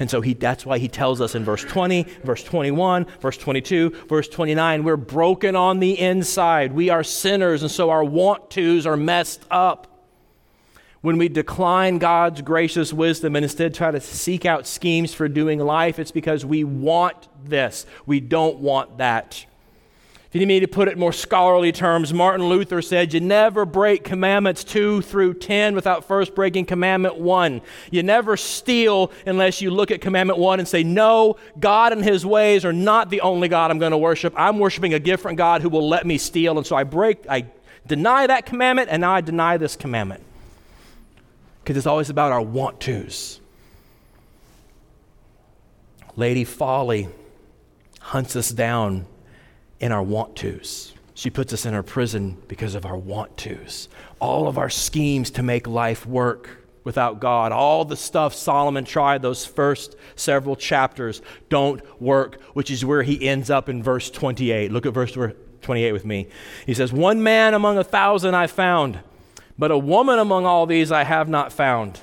And 0.00 0.10
so 0.10 0.22
he, 0.22 0.32
that's 0.32 0.64
why 0.64 0.78
he 0.78 0.88
tells 0.88 1.20
us 1.20 1.34
in 1.34 1.44
verse 1.44 1.62
20, 1.62 2.04
verse 2.24 2.42
21, 2.42 3.04
verse 3.20 3.36
22, 3.36 3.90
verse 4.08 4.28
29, 4.28 4.82
we're 4.82 4.96
broken 4.96 5.54
on 5.54 5.78
the 5.78 6.00
inside. 6.00 6.72
We 6.72 6.88
are 6.88 7.04
sinners, 7.04 7.62
and 7.62 7.70
so 7.70 7.90
our 7.90 8.02
want 8.02 8.50
tos 8.50 8.86
are 8.86 8.96
messed 8.96 9.44
up. 9.50 9.86
When 11.02 11.18
we 11.18 11.28
decline 11.28 11.98
God's 11.98 12.40
gracious 12.40 12.94
wisdom 12.94 13.36
and 13.36 13.44
instead 13.44 13.74
try 13.74 13.90
to 13.90 14.00
seek 14.00 14.46
out 14.46 14.66
schemes 14.66 15.12
for 15.12 15.28
doing 15.28 15.58
life, 15.58 15.98
it's 15.98 16.10
because 16.10 16.46
we 16.46 16.64
want 16.64 17.28
this. 17.44 17.84
We 18.06 18.20
don't 18.20 18.58
want 18.58 18.98
that. 18.98 19.44
If 20.30 20.36
you 20.36 20.46
need 20.46 20.46
me 20.46 20.60
to 20.60 20.68
put 20.68 20.86
it 20.86 20.92
in 20.92 21.00
more 21.00 21.12
scholarly 21.12 21.72
terms, 21.72 22.14
Martin 22.14 22.46
Luther 22.46 22.80
said, 22.82 23.12
You 23.12 23.18
never 23.18 23.64
break 23.64 24.04
commandments 24.04 24.62
2 24.62 25.02
through 25.02 25.34
10 25.34 25.74
without 25.74 26.04
first 26.04 26.36
breaking 26.36 26.66
commandment 26.66 27.16
1. 27.16 27.60
You 27.90 28.04
never 28.04 28.36
steal 28.36 29.10
unless 29.26 29.60
you 29.60 29.72
look 29.72 29.90
at 29.90 30.00
commandment 30.00 30.38
1 30.38 30.60
and 30.60 30.68
say, 30.68 30.84
No, 30.84 31.34
God 31.58 31.92
and 31.92 32.04
his 32.04 32.24
ways 32.24 32.64
are 32.64 32.72
not 32.72 33.10
the 33.10 33.22
only 33.22 33.48
God 33.48 33.72
I'm 33.72 33.80
going 33.80 33.90
to 33.90 33.98
worship. 33.98 34.32
I'm 34.36 34.60
worshiping 34.60 34.94
a 34.94 35.00
different 35.00 35.36
God 35.36 35.62
who 35.62 35.68
will 35.68 35.88
let 35.88 36.06
me 36.06 36.16
steal. 36.16 36.58
And 36.58 36.64
so 36.64 36.76
I 36.76 36.84
break, 36.84 37.26
I 37.28 37.46
deny 37.88 38.28
that 38.28 38.46
commandment, 38.46 38.88
and 38.88 39.00
now 39.00 39.12
I 39.12 39.22
deny 39.22 39.56
this 39.56 39.74
commandment. 39.74 40.22
Because 41.64 41.76
it's 41.76 41.88
always 41.88 42.08
about 42.08 42.30
our 42.30 42.40
want 42.40 42.78
tos. 42.78 43.40
Lady 46.14 46.44
Folly 46.44 47.08
hunts 47.98 48.36
us 48.36 48.50
down 48.50 49.06
in 49.80 49.92
our 49.92 50.02
want 50.02 50.36
tos. 50.36 50.94
She 51.14 51.30
puts 51.30 51.52
us 51.52 51.66
in 51.66 51.74
our 51.74 51.82
prison 51.82 52.36
because 52.48 52.74
of 52.74 52.86
our 52.86 52.96
want 52.96 53.36
tos. 53.36 53.88
All 54.20 54.48
of 54.48 54.56
our 54.56 54.70
schemes 54.70 55.30
to 55.32 55.42
make 55.42 55.66
life 55.66 56.06
work 56.06 56.60
without 56.84 57.20
God, 57.20 57.52
all 57.52 57.84
the 57.84 57.96
stuff 57.96 58.34
Solomon 58.34 58.84
tried 58.84 59.20
those 59.20 59.44
first 59.44 59.96
several 60.16 60.56
chapters 60.56 61.20
don't 61.48 61.82
work, 62.00 62.40
which 62.54 62.70
is 62.70 62.84
where 62.84 63.02
he 63.02 63.28
ends 63.28 63.50
up 63.50 63.68
in 63.68 63.82
verse 63.82 64.10
28. 64.10 64.72
Look 64.72 64.86
at 64.86 64.94
verse 64.94 65.16
28 65.60 65.92
with 65.92 66.04
me. 66.04 66.28
He 66.64 66.74
says, 66.74 66.92
One 66.92 67.22
man 67.22 67.52
among 67.52 67.76
a 67.76 67.84
thousand 67.84 68.34
I 68.34 68.46
found, 68.46 69.00
but 69.58 69.70
a 69.70 69.78
woman 69.78 70.18
among 70.18 70.46
all 70.46 70.64
these 70.66 70.90
I 70.90 71.04
have 71.04 71.28
not 71.28 71.52
found. 71.52 72.00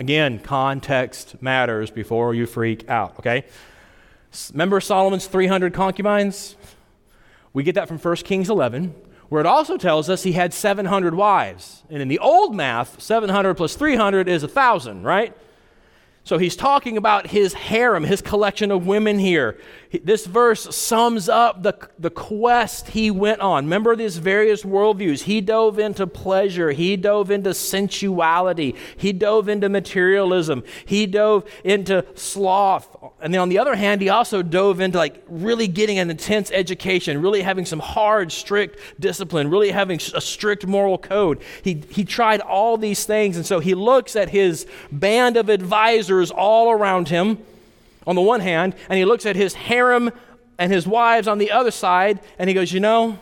Again, 0.00 0.40
context 0.40 1.40
matters 1.40 1.90
before 1.90 2.34
you 2.34 2.46
freak 2.46 2.88
out, 2.88 3.18
okay? 3.20 3.44
Remember 4.52 4.80
Solomon's 4.80 5.26
300 5.26 5.72
concubines? 5.72 6.56
We 7.56 7.62
get 7.62 7.74
that 7.76 7.88
from 7.88 7.98
1 7.98 8.16
Kings 8.16 8.50
11, 8.50 8.94
where 9.30 9.40
it 9.40 9.46
also 9.46 9.78
tells 9.78 10.10
us 10.10 10.24
he 10.24 10.32
had 10.32 10.52
700 10.52 11.14
wives. 11.14 11.84
And 11.88 12.02
in 12.02 12.08
the 12.08 12.18
old 12.18 12.54
math, 12.54 13.00
700 13.00 13.54
plus 13.54 13.74
300 13.76 14.28
is 14.28 14.42
1,000, 14.42 15.04
right? 15.04 15.34
So 16.22 16.36
he's 16.36 16.54
talking 16.54 16.98
about 16.98 17.28
his 17.28 17.54
harem, 17.54 18.04
his 18.04 18.20
collection 18.20 18.70
of 18.70 18.86
women 18.86 19.18
here. 19.18 19.58
This 19.98 20.26
verse 20.26 20.74
sums 20.74 21.28
up 21.28 21.62
the, 21.62 21.76
the 21.98 22.10
quest 22.10 22.88
he 22.88 23.10
went 23.10 23.40
on. 23.40 23.64
Remember 23.64 23.96
these 23.96 24.18
various 24.18 24.62
worldviews. 24.62 25.22
He 25.22 25.40
dove 25.40 25.78
into 25.78 26.06
pleasure, 26.06 26.72
he 26.72 26.96
dove 26.96 27.30
into 27.30 27.54
sensuality, 27.54 28.74
he 28.96 29.12
dove 29.12 29.48
into 29.48 29.68
materialism, 29.68 30.64
he 30.84 31.06
dove 31.06 31.44
into 31.64 32.04
sloth. 32.14 32.96
And 33.20 33.32
then 33.32 33.40
on 33.40 33.48
the 33.48 33.58
other 33.58 33.74
hand, 33.74 34.00
he 34.00 34.08
also 34.08 34.42
dove 34.42 34.80
into 34.80 34.98
like 34.98 35.22
really 35.28 35.68
getting 35.68 35.98
an 35.98 36.10
intense 36.10 36.50
education, 36.50 37.20
really 37.20 37.42
having 37.42 37.64
some 37.64 37.80
hard, 37.80 38.32
strict 38.32 38.78
discipline, 39.00 39.50
really 39.50 39.70
having 39.70 40.00
a 40.14 40.20
strict 40.20 40.66
moral 40.66 40.98
code. 40.98 41.42
He, 41.62 41.82
he 41.90 42.04
tried 42.04 42.40
all 42.40 42.76
these 42.76 43.04
things. 43.04 43.36
And 43.36 43.46
so 43.46 43.60
he 43.60 43.74
looks 43.74 44.16
at 44.16 44.28
his 44.28 44.66
band 44.90 45.36
of 45.36 45.48
advisors 45.48 46.30
all 46.30 46.70
around 46.70 47.08
him 47.08 47.38
on 48.06 48.14
the 48.14 48.22
one 48.22 48.40
hand, 48.40 48.74
and 48.88 48.98
he 48.98 49.04
looks 49.04 49.26
at 49.26 49.36
his 49.36 49.54
harem 49.54 50.10
and 50.58 50.72
his 50.72 50.86
wives 50.86 51.28
on 51.28 51.38
the 51.38 51.50
other 51.50 51.70
side, 51.70 52.20
and 52.38 52.48
he 52.48 52.54
goes, 52.54 52.72
You 52.72 52.80
know, 52.80 53.18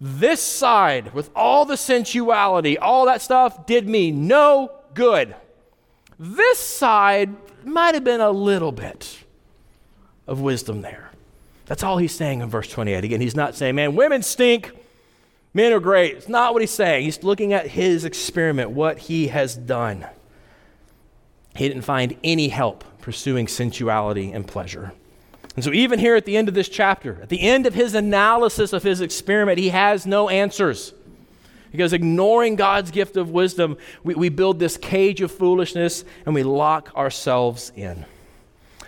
this 0.00 0.42
side, 0.42 1.14
with 1.14 1.30
all 1.34 1.64
the 1.64 1.76
sensuality, 1.76 2.76
all 2.76 3.06
that 3.06 3.22
stuff, 3.22 3.66
did 3.66 3.88
me 3.88 4.10
no 4.10 4.70
good. 4.94 5.34
This 6.18 6.58
side 6.58 7.34
might 7.64 7.94
have 7.94 8.04
been 8.04 8.20
a 8.20 8.30
little 8.30 8.72
bit 8.72 9.24
of 10.26 10.40
wisdom 10.40 10.82
there. 10.82 11.10
That's 11.66 11.82
all 11.82 11.98
he's 11.98 12.14
saying 12.14 12.40
in 12.40 12.48
verse 12.48 12.68
28. 12.68 13.04
Again, 13.04 13.20
he's 13.20 13.34
not 13.34 13.54
saying, 13.54 13.74
man, 13.74 13.96
women 13.96 14.22
stink, 14.22 14.72
men 15.52 15.72
are 15.72 15.80
great. 15.80 16.16
It's 16.16 16.28
not 16.28 16.52
what 16.52 16.62
he's 16.62 16.70
saying. 16.70 17.04
He's 17.04 17.22
looking 17.22 17.52
at 17.52 17.66
his 17.66 18.04
experiment, 18.04 18.70
what 18.70 18.98
he 18.98 19.28
has 19.28 19.56
done. 19.56 20.06
He 21.56 21.68
didn't 21.68 21.82
find 21.82 22.16
any 22.22 22.48
help 22.48 22.84
pursuing 23.06 23.46
sensuality 23.46 24.32
and 24.32 24.48
pleasure. 24.48 24.92
And 25.54 25.64
so, 25.64 25.72
even 25.72 26.00
here 26.00 26.16
at 26.16 26.24
the 26.24 26.36
end 26.36 26.48
of 26.48 26.54
this 26.54 26.68
chapter, 26.68 27.20
at 27.22 27.28
the 27.28 27.40
end 27.40 27.64
of 27.64 27.72
his 27.72 27.94
analysis 27.94 28.72
of 28.72 28.82
his 28.82 29.00
experiment, 29.00 29.60
he 29.60 29.68
has 29.68 30.06
no 30.06 30.28
answers. 30.28 30.92
Because 31.70 31.92
ignoring 31.92 32.56
God's 32.56 32.90
gift 32.90 33.16
of 33.16 33.30
wisdom, 33.30 33.78
we, 34.02 34.16
we 34.16 34.28
build 34.28 34.58
this 34.58 34.76
cage 34.76 35.20
of 35.20 35.30
foolishness 35.30 36.04
and 36.24 36.34
we 36.34 36.42
lock 36.42 36.90
ourselves 36.96 37.70
in. 37.76 38.04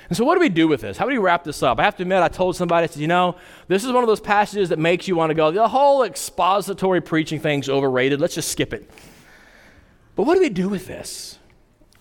And 0.08 0.16
so, 0.16 0.24
what 0.24 0.34
do 0.34 0.40
we 0.40 0.48
do 0.48 0.66
with 0.66 0.80
this? 0.80 0.96
How 0.96 1.04
do 1.04 1.12
we 1.12 1.18
wrap 1.18 1.44
this 1.44 1.62
up? 1.62 1.78
I 1.78 1.84
have 1.84 1.94
to 1.98 2.02
admit, 2.02 2.20
I 2.20 2.26
told 2.26 2.56
somebody, 2.56 2.82
I 2.82 2.86
said, 2.88 3.00
you 3.00 3.06
know, 3.06 3.36
this 3.68 3.84
is 3.84 3.92
one 3.92 4.02
of 4.02 4.08
those 4.08 4.20
passages 4.20 4.70
that 4.70 4.80
makes 4.80 5.06
you 5.06 5.14
want 5.14 5.30
to 5.30 5.34
go, 5.34 5.52
the 5.52 5.68
whole 5.68 6.02
expository 6.02 7.00
preaching 7.00 7.38
thing's 7.38 7.68
overrated. 7.68 8.20
Let's 8.20 8.34
just 8.34 8.50
skip 8.50 8.72
it. 8.72 8.90
But 10.16 10.24
what 10.24 10.34
do 10.34 10.40
we 10.40 10.48
do 10.48 10.68
with 10.68 10.88
this? 10.88 11.38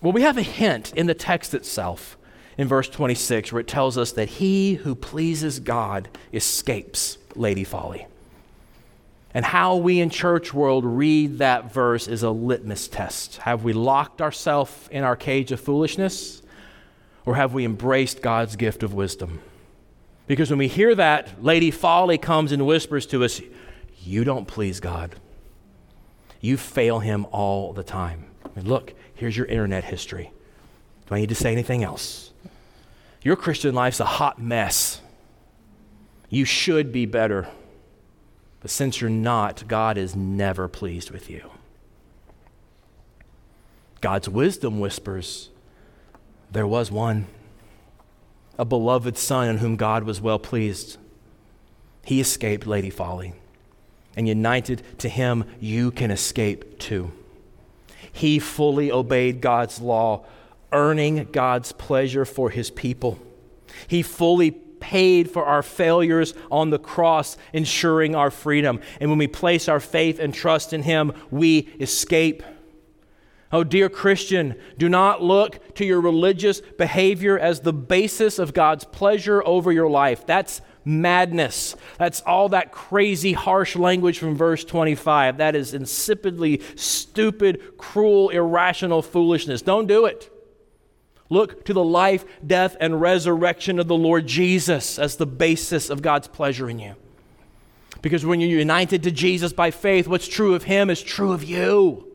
Well, 0.00 0.12
we 0.12 0.22
have 0.22 0.38
a 0.38 0.42
hint 0.42 0.92
in 0.94 1.06
the 1.06 1.14
text 1.14 1.54
itself 1.54 2.16
in 2.56 2.68
verse 2.68 2.88
26 2.88 3.52
where 3.52 3.60
it 3.60 3.68
tells 3.68 3.98
us 3.98 4.12
that 4.12 4.28
he 4.28 4.74
who 4.74 4.94
pleases 4.94 5.60
God 5.60 6.08
escapes 6.32 7.18
Lady 7.34 7.64
Folly. 7.64 8.06
And 9.34 9.44
how 9.44 9.76
we 9.76 10.00
in 10.00 10.10
church 10.10 10.54
world 10.54 10.84
read 10.84 11.38
that 11.38 11.72
verse 11.72 12.08
is 12.08 12.22
a 12.22 12.30
litmus 12.30 12.88
test. 12.88 13.36
Have 13.38 13.62
we 13.62 13.72
locked 13.72 14.22
ourselves 14.22 14.88
in 14.90 15.04
our 15.04 15.16
cage 15.16 15.52
of 15.52 15.60
foolishness? 15.60 16.42
Or 17.26 17.34
have 17.34 17.52
we 17.52 17.64
embraced 17.64 18.22
God's 18.22 18.56
gift 18.56 18.82
of 18.82 18.94
wisdom? 18.94 19.40
Because 20.26 20.50
when 20.50 20.58
we 20.58 20.68
hear 20.68 20.94
that, 20.94 21.42
Lady 21.42 21.70
Folly 21.70 22.18
comes 22.18 22.52
and 22.52 22.66
whispers 22.66 23.06
to 23.06 23.22
us, 23.24 23.40
You 23.98 24.24
don't 24.24 24.46
please 24.48 24.80
God. 24.80 25.16
You 26.40 26.56
fail 26.56 27.00
Him 27.00 27.26
all 27.30 27.72
the 27.72 27.82
time. 27.82 28.26
I 28.44 28.48
mean, 28.56 28.68
look, 28.68 28.94
here's 29.18 29.36
your 29.36 29.46
internet 29.46 29.84
history. 29.84 30.32
Do 31.06 31.14
I 31.14 31.20
need 31.20 31.28
to 31.28 31.34
say 31.34 31.50
anything 31.52 31.82
else? 31.82 32.30
Your 33.22 33.34
Christian 33.34 33.74
life's 33.74 33.98
a 33.98 34.04
hot 34.04 34.40
mess. 34.40 35.00
You 36.30 36.44
should 36.44 36.92
be 36.92 37.04
better. 37.04 37.48
But 38.60 38.70
since 38.70 39.00
you're 39.00 39.10
not, 39.10 39.66
God 39.66 39.98
is 39.98 40.14
never 40.14 40.68
pleased 40.68 41.10
with 41.10 41.28
you. 41.28 41.50
God's 44.00 44.28
wisdom 44.28 44.78
whispers, 44.78 45.50
there 46.52 46.66
was 46.66 46.90
one, 46.90 47.26
a 48.56 48.64
beloved 48.64 49.18
son 49.18 49.48
in 49.48 49.58
whom 49.58 49.74
God 49.74 50.04
was 50.04 50.20
well 50.20 50.38
pleased. 50.38 50.96
He 52.04 52.20
escaped 52.20 52.68
Lady 52.68 52.90
Folly, 52.90 53.34
and 54.16 54.28
united 54.28 54.82
to 54.98 55.08
him, 55.08 55.44
you 55.58 55.90
can 55.90 56.12
escape 56.12 56.78
too. 56.78 57.12
He 58.12 58.38
fully 58.38 58.90
obeyed 58.90 59.40
God's 59.40 59.80
law, 59.80 60.24
earning 60.72 61.28
God's 61.32 61.72
pleasure 61.72 62.24
for 62.24 62.50
his 62.50 62.70
people. 62.70 63.18
He 63.86 64.02
fully 64.02 64.50
paid 64.50 65.30
for 65.30 65.44
our 65.44 65.62
failures 65.62 66.34
on 66.50 66.70
the 66.70 66.78
cross, 66.78 67.36
ensuring 67.52 68.14
our 68.14 68.30
freedom. 68.30 68.80
And 69.00 69.10
when 69.10 69.18
we 69.18 69.26
place 69.26 69.68
our 69.68 69.80
faith 69.80 70.18
and 70.18 70.32
trust 70.32 70.72
in 70.72 70.82
him, 70.82 71.12
we 71.30 71.68
escape. 71.80 72.42
Oh, 73.50 73.64
dear 73.64 73.88
Christian, 73.88 74.54
do 74.76 74.88
not 74.88 75.22
look 75.22 75.74
to 75.76 75.84
your 75.84 76.00
religious 76.00 76.60
behavior 76.60 77.38
as 77.38 77.60
the 77.60 77.72
basis 77.72 78.38
of 78.38 78.52
God's 78.52 78.84
pleasure 78.84 79.42
over 79.46 79.72
your 79.72 79.88
life. 79.88 80.26
That's 80.26 80.60
madness. 80.88 81.76
That's 81.98 82.22
all 82.22 82.48
that 82.48 82.72
crazy, 82.72 83.34
harsh 83.34 83.76
language 83.76 84.18
from 84.18 84.34
verse 84.34 84.64
25. 84.64 85.36
That 85.36 85.54
is 85.54 85.74
insipidly 85.74 86.62
stupid, 86.78 87.76
cruel, 87.76 88.30
irrational 88.30 89.02
foolishness. 89.02 89.62
Don't 89.62 89.86
do 89.86 90.06
it. 90.06 90.32
Look 91.28 91.66
to 91.66 91.74
the 91.74 91.84
life, 91.84 92.24
death, 92.44 92.74
and 92.80 93.00
resurrection 93.00 93.78
of 93.78 93.86
the 93.86 93.96
Lord 93.96 94.26
Jesus 94.26 94.98
as 94.98 95.16
the 95.16 95.26
basis 95.26 95.90
of 95.90 96.00
God's 96.00 96.26
pleasure 96.26 96.70
in 96.70 96.78
you. 96.78 96.94
Because 98.00 98.24
when 98.24 98.40
you're 98.40 98.58
united 98.58 99.02
to 99.02 99.10
Jesus 99.10 99.52
by 99.52 99.70
faith, 99.70 100.08
what's 100.08 100.28
true 100.28 100.54
of 100.54 100.64
Him 100.64 100.88
is 100.88 101.02
true 101.02 101.32
of 101.32 101.44
you. 101.44 102.06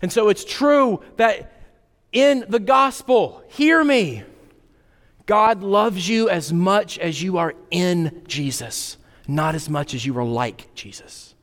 And 0.00 0.10
so 0.10 0.28
it's 0.30 0.44
true 0.44 1.02
that 1.16 1.52
in 2.12 2.46
the 2.48 2.60
gospel, 2.60 3.42
hear 3.48 3.84
me, 3.84 4.22
God 5.26 5.62
loves 5.62 6.08
you 6.08 6.28
as 6.28 6.52
much 6.52 6.98
as 6.98 7.20
you 7.22 7.38
are 7.38 7.54
in 7.70 8.22
Jesus, 8.26 8.96
not 9.28 9.54
as 9.54 9.68
much 9.68 9.92
as 9.92 10.06
you 10.06 10.16
are 10.18 10.24
like 10.24 10.72
Jesus. 10.74 11.34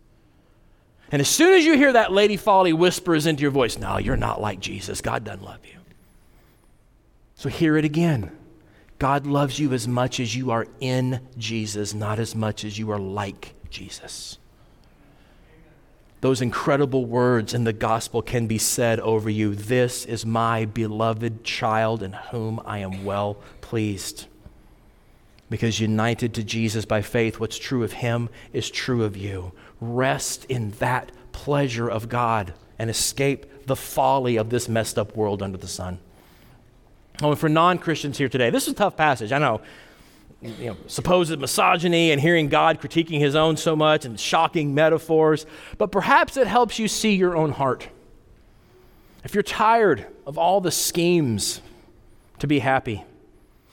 And 1.11 1.21
as 1.21 1.27
soon 1.27 1.53
as 1.53 1.65
you 1.65 1.77
hear 1.77 1.93
that 1.93 2.11
lady 2.11 2.37
folly 2.37 2.73
whispers 2.73 3.27
into 3.27 3.41
your 3.41 3.51
voice, 3.51 3.77
no, 3.77 3.97
you're 3.97 4.17
not 4.17 4.41
like 4.41 4.59
Jesus. 4.59 5.01
God 5.01 5.23
doesn't 5.23 5.43
love 5.43 5.59
you. 5.65 5.79
So 7.35 7.49
hear 7.49 7.77
it 7.77 7.85
again. 7.85 8.31
God 8.99 9.27
loves 9.27 9.59
you 9.59 9.73
as 9.73 9.87
much 9.87 10.19
as 10.19 10.35
you 10.35 10.51
are 10.51 10.65
in 10.79 11.19
Jesus, 11.37 11.93
not 11.93 12.19
as 12.19 12.35
much 12.35 12.63
as 12.63 12.79
you 12.79 12.89
are 12.91 12.99
like 12.99 13.53
Jesus 13.69 14.37
those 16.23 16.41
incredible 16.41 17.03
words 17.03 17.53
in 17.53 17.65
the 17.65 17.73
gospel 17.73 18.21
can 18.21 18.47
be 18.47 18.57
said 18.57 18.97
over 19.01 19.29
you 19.29 19.53
This 19.55 20.05
is 20.05 20.25
my 20.25 20.63
beloved 20.63 21.43
child 21.43 22.01
in 22.01 22.13
whom 22.13 22.61
I 22.63 22.77
am 22.77 23.03
well 23.03 23.35
pleased. 23.59 24.27
Because 25.49 25.81
united 25.81 26.33
to 26.35 26.43
Jesus 26.45 26.85
by 26.85 27.01
faith, 27.01 27.41
what's 27.41 27.59
true 27.59 27.83
of 27.83 27.91
him 27.91 28.29
is 28.53 28.69
true 28.69 29.03
of 29.03 29.17
you. 29.17 29.51
Rest 29.81 30.45
in 30.45 30.71
that 30.79 31.11
pleasure 31.33 31.89
of 31.89 32.07
God 32.07 32.53
and 32.79 32.89
escape 32.89 33.65
the 33.65 33.75
folly 33.75 34.37
of 34.37 34.49
this 34.49 34.69
messed 34.69 34.97
up 34.97 35.17
world 35.17 35.43
under 35.43 35.57
the 35.57 35.67
sun. 35.67 35.99
Oh, 37.21 37.31
and 37.31 37.39
for 37.39 37.49
non 37.49 37.77
Christians 37.79 38.17
here 38.17 38.29
today, 38.29 38.49
this 38.49 38.63
is 38.63 38.71
a 38.71 38.77
tough 38.77 38.95
passage. 38.95 39.33
I 39.33 39.39
know 39.39 39.59
you 40.43 40.65
know, 40.67 40.77
supposed 40.87 41.37
misogyny 41.39 42.11
and 42.11 42.19
hearing 42.19 42.49
God 42.49 42.81
critiquing 42.81 43.19
his 43.19 43.35
own 43.35 43.57
so 43.57 43.75
much 43.75 44.05
and 44.05 44.19
shocking 44.19 44.73
metaphors, 44.75 45.45
but 45.77 45.91
perhaps 45.91 46.37
it 46.37 46.47
helps 46.47 46.79
you 46.79 46.87
see 46.87 47.15
your 47.15 47.35
own 47.35 47.51
heart. 47.51 47.87
If 49.23 49.33
you're 49.33 49.43
tired 49.43 50.05
of 50.27 50.37
all 50.37 50.59
the 50.59 50.71
schemes 50.71 51.61
to 52.39 52.47
be 52.47 52.59
happy, 52.59 53.03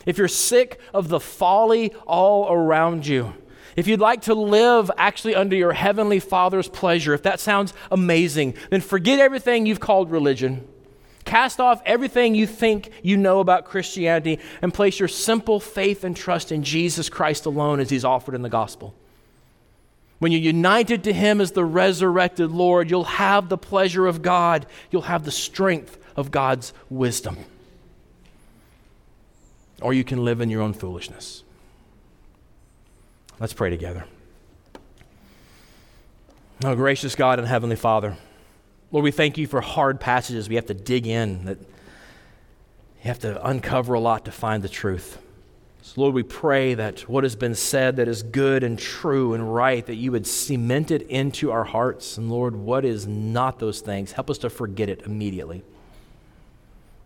if 0.06 0.16
you're 0.16 0.28
sick 0.28 0.80
of 0.94 1.08
the 1.08 1.20
folly 1.20 1.92
all 2.06 2.50
around 2.52 3.06
you, 3.06 3.34
if 3.76 3.86
you'd 3.86 4.00
like 4.00 4.22
to 4.22 4.34
live 4.34 4.90
actually 4.96 5.34
under 5.34 5.56
your 5.56 5.72
heavenly 5.72 6.20
Father's 6.20 6.68
pleasure, 6.68 7.14
if 7.14 7.22
that 7.22 7.40
sounds 7.40 7.72
amazing, 7.90 8.54
then 8.70 8.80
forget 8.80 9.18
everything 9.18 9.66
you've 9.66 9.80
called 9.80 10.10
religion 10.10 10.66
Cast 11.30 11.60
off 11.60 11.80
everything 11.86 12.34
you 12.34 12.44
think 12.44 12.90
you 13.04 13.16
know 13.16 13.38
about 13.38 13.64
Christianity 13.64 14.40
and 14.60 14.74
place 14.74 14.98
your 14.98 15.06
simple 15.06 15.60
faith 15.60 16.02
and 16.02 16.16
trust 16.16 16.50
in 16.50 16.64
Jesus 16.64 17.08
Christ 17.08 17.46
alone 17.46 17.78
as 17.78 17.88
He's 17.88 18.04
offered 18.04 18.34
in 18.34 18.42
the 18.42 18.48
gospel. 18.48 18.96
When 20.18 20.32
you're 20.32 20.40
united 20.40 21.04
to 21.04 21.12
Him 21.12 21.40
as 21.40 21.52
the 21.52 21.64
resurrected 21.64 22.50
Lord, 22.50 22.90
you'll 22.90 23.04
have 23.04 23.48
the 23.48 23.56
pleasure 23.56 24.08
of 24.08 24.22
God, 24.22 24.66
you'll 24.90 25.02
have 25.02 25.24
the 25.24 25.30
strength 25.30 25.98
of 26.16 26.32
God's 26.32 26.72
wisdom. 26.88 27.36
Or 29.80 29.94
you 29.94 30.02
can 30.02 30.24
live 30.24 30.40
in 30.40 30.50
your 30.50 30.62
own 30.62 30.72
foolishness. 30.72 31.44
Let's 33.38 33.52
pray 33.52 33.70
together. 33.70 34.04
Oh, 36.64 36.74
gracious 36.74 37.14
God 37.14 37.38
and 37.38 37.46
Heavenly 37.46 37.76
Father. 37.76 38.16
Lord, 38.92 39.04
we 39.04 39.10
thank 39.12 39.38
you 39.38 39.46
for 39.46 39.60
hard 39.60 40.00
passages. 40.00 40.48
We 40.48 40.56
have 40.56 40.66
to 40.66 40.74
dig 40.74 41.06
in, 41.06 41.44
that 41.44 41.58
you 41.58 41.66
have 43.02 43.20
to 43.20 43.46
uncover 43.46 43.94
a 43.94 44.00
lot 44.00 44.24
to 44.24 44.32
find 44.32 44.62
the 44.62 44.68
truth. 44.68 45.18
So, 45.82 46.00
Lord, 46.02 46.14
we 46.14 46.22
pray 46.22 46.74
that 46.74 47.08
what 47.08 47.24
has 47.24 47.36
been 47.36 47.54
said 47.54 47.96
that 47.96 48.08
is 48.08 48.22
good 48.22 48.62
and 48.62 48.78
true 48.78 49.32
and 49.32 49.54
right, 49.54 49.84
that 49.86 49.94
you 49.94 50.12
would 50.12 50.26
cement 50.26 50.90
it 50.90 51.02
into 51.02 51.50
our 51.50 51.64
hearts. 51.64 52.18
And, 52.18 52.30
Lord, 52.30 52.54
what 52.56 52.84
is 52.84 53.06
not 53.06 53.58
those 53.60 53.80
things, 53.80 54.12
help 54.12 54.28
us 54.28 54.38
to 54.38 54.50
forget 54.50 54.88
it 54.88 55.02
immediately. 55.02 55.62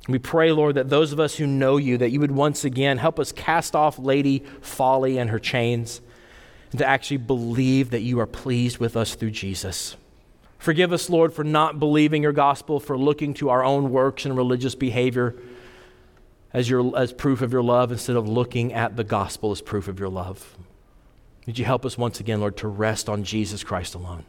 We 0.09 0.19
pray, 0.19 0.53
Lord, 0.53 0.75
that 0.75 0.91
those 0.91 1.13
of 1.13 1.21
us 1.21 1.37
who 1.37 1.47
know 1.47 1.77
you, 1.77 1.97
that 1.99 2.11
you 2.11 2.21
would 2.21 2.33
once 2.33 2.65
again 2.65 2.99
help 2.99 3.19
us 3.21 3.33
cast 3.33 3.77
off 3.77 3.99
Lady 3.99 4.43
Folly 4.61 5.19
and 5.19 5.31
her 5.31 5.39
chains, 5.39 6.01
and 6.73 6.79
to 6.79 6.87
actually 6.87 7.19
believe 7.19 7.91
that 7.91 8.01
you 8.01 8.21
are 8.21 8.27
pleased 8.27 8.79
with 8.79 8.97
us 8.97 9.15
through 9.15 9.31
Jesus. 9.31 9.97
Forgive 10.65 10.95
us, 10.95 11.11
Lord, 11.11 11.35
for 11.35 11.45
not 11.45 11.79
believing 11.79 12.23
your 12.23 12.33
gospel, 12.33 12.81
for 12.81 12.97
looking 12.97 13.35
to 13.35 13.51
our 13.51 13.63
own 13.63 13.91
works 13.91 14.25
and 14.25 14.35
religious 14.35 14.75
behavior 14.75 15.37
as, 16.55 16.71
your, 16.71 16.99
as 16.99 17.13
proof 17.13 17.43
of 17.43 17.53
your 17.53 17.63
love 17.63 17.93
instead 17.93 18.17
of 18.17 18.27
looking 18.27 18.73
at 18.73 18.97
the 18.97 19.05
gospel 19.05 19.51
as 19.51 19.61
proof 19.61 19.89
of 19.89 20.01
your 20.01 20.09
love. 20.09 20.57
Would 21.45 21.59
you 21.59 21.67
help 21.67 21.85
us 21.85 21.99
once 21.99 22.19
again, 22.19 22.41
Lord, 22.41 22.57
to 22.57 22.69
rest 22.69 23.11
on 23.11 23.25
Jesus 23.25 23.63
Christ 23.63 23.95
alone? 23.95 24.25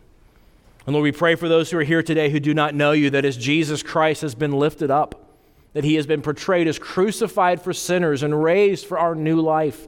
And 0.85 0.93
Lord, 0.93 1.05
we 1.05 1.13
pray 1.13 1.35
for 1.35 1.47
those 1.47 1.71
who 1.71 1.77
are 1.77 1.85
here 1.85 2.03
today 2.03 2.29
who 2.29 2.41
do 2.41 2.53
not 2.53 2.75
know 2.75 2.91
you, 2.91 3.09
that 3.11 3.23
as 3.23 3.37
Jesus 3.37 3.81
Christ 3.81 4.21
has 4.21 4.35
been 4.35 4.51
lifted 4.51 4.91
up, 4.91 5.29
that 5.71 5.85
he 5.85 5.95
has 5.95 6.05
been 6.05 6.21
portrayed 6.21 6.67
as 6.67 6.77
crucified 6.77 7.61
for 7.61 7.71
sinners 7.71 8.23
and 8.23 8.43
raised 8.43 8.85
for 8.85 8.99
our 8.99 9.15
new 9.15 9.39
life, 9.39 9.87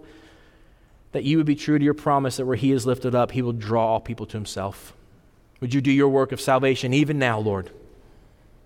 that 1.11 1.25
you 1.25 1.35
would 1.35 1.45
be 1.45 1.55
true 1.55 1.77
to 1.77 1.83
your 1.83 1.93
promise 1.93 2.37
that 2.37 2.45
where 2.45 2.55
he 2.55 2.71
is 2.71 2.85
lifted 2.85 3.13
up, 3.13 3.31
he 3.31 3.41
will 3.41 3.51
draw 3.51 3.85
all 3.85 3.99
people 3.99 4.25
to 4.27 4.37
himself. 4.37 4.93
Would 5.59 5.73
you 5.73 5.81
do 5.81 5.91
your 5.91 6.09
work 6.09 6.31
of 6.31 6.39
salvation 6.39 6.93
even 6.93 7.17
now, 7.17 7.39
Lord? 7.39 7.71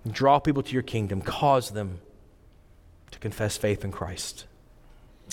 Draw 0.10 0.40
people 0.40 0.64
to 0.64 0.74
your 0.74 0.82
kingdom, 0.82 1.22
cause 1.22 1.72
them 1.72 2.00
to 3.12 3.20
confess 3.20 3.58
faith 3.58 3.84
in 3.84 3.92
Christ. 3.92 4.46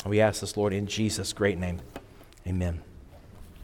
We 0.07 0.21
ask 0.21 0.41
this, 0.41 0.57
Lord, 0.57 0.73
in 0.73 0.87
Jesus' 0.87 1.33
great 1.33 1.59
name. 1.59 1.81
Amen. 2.47 2.83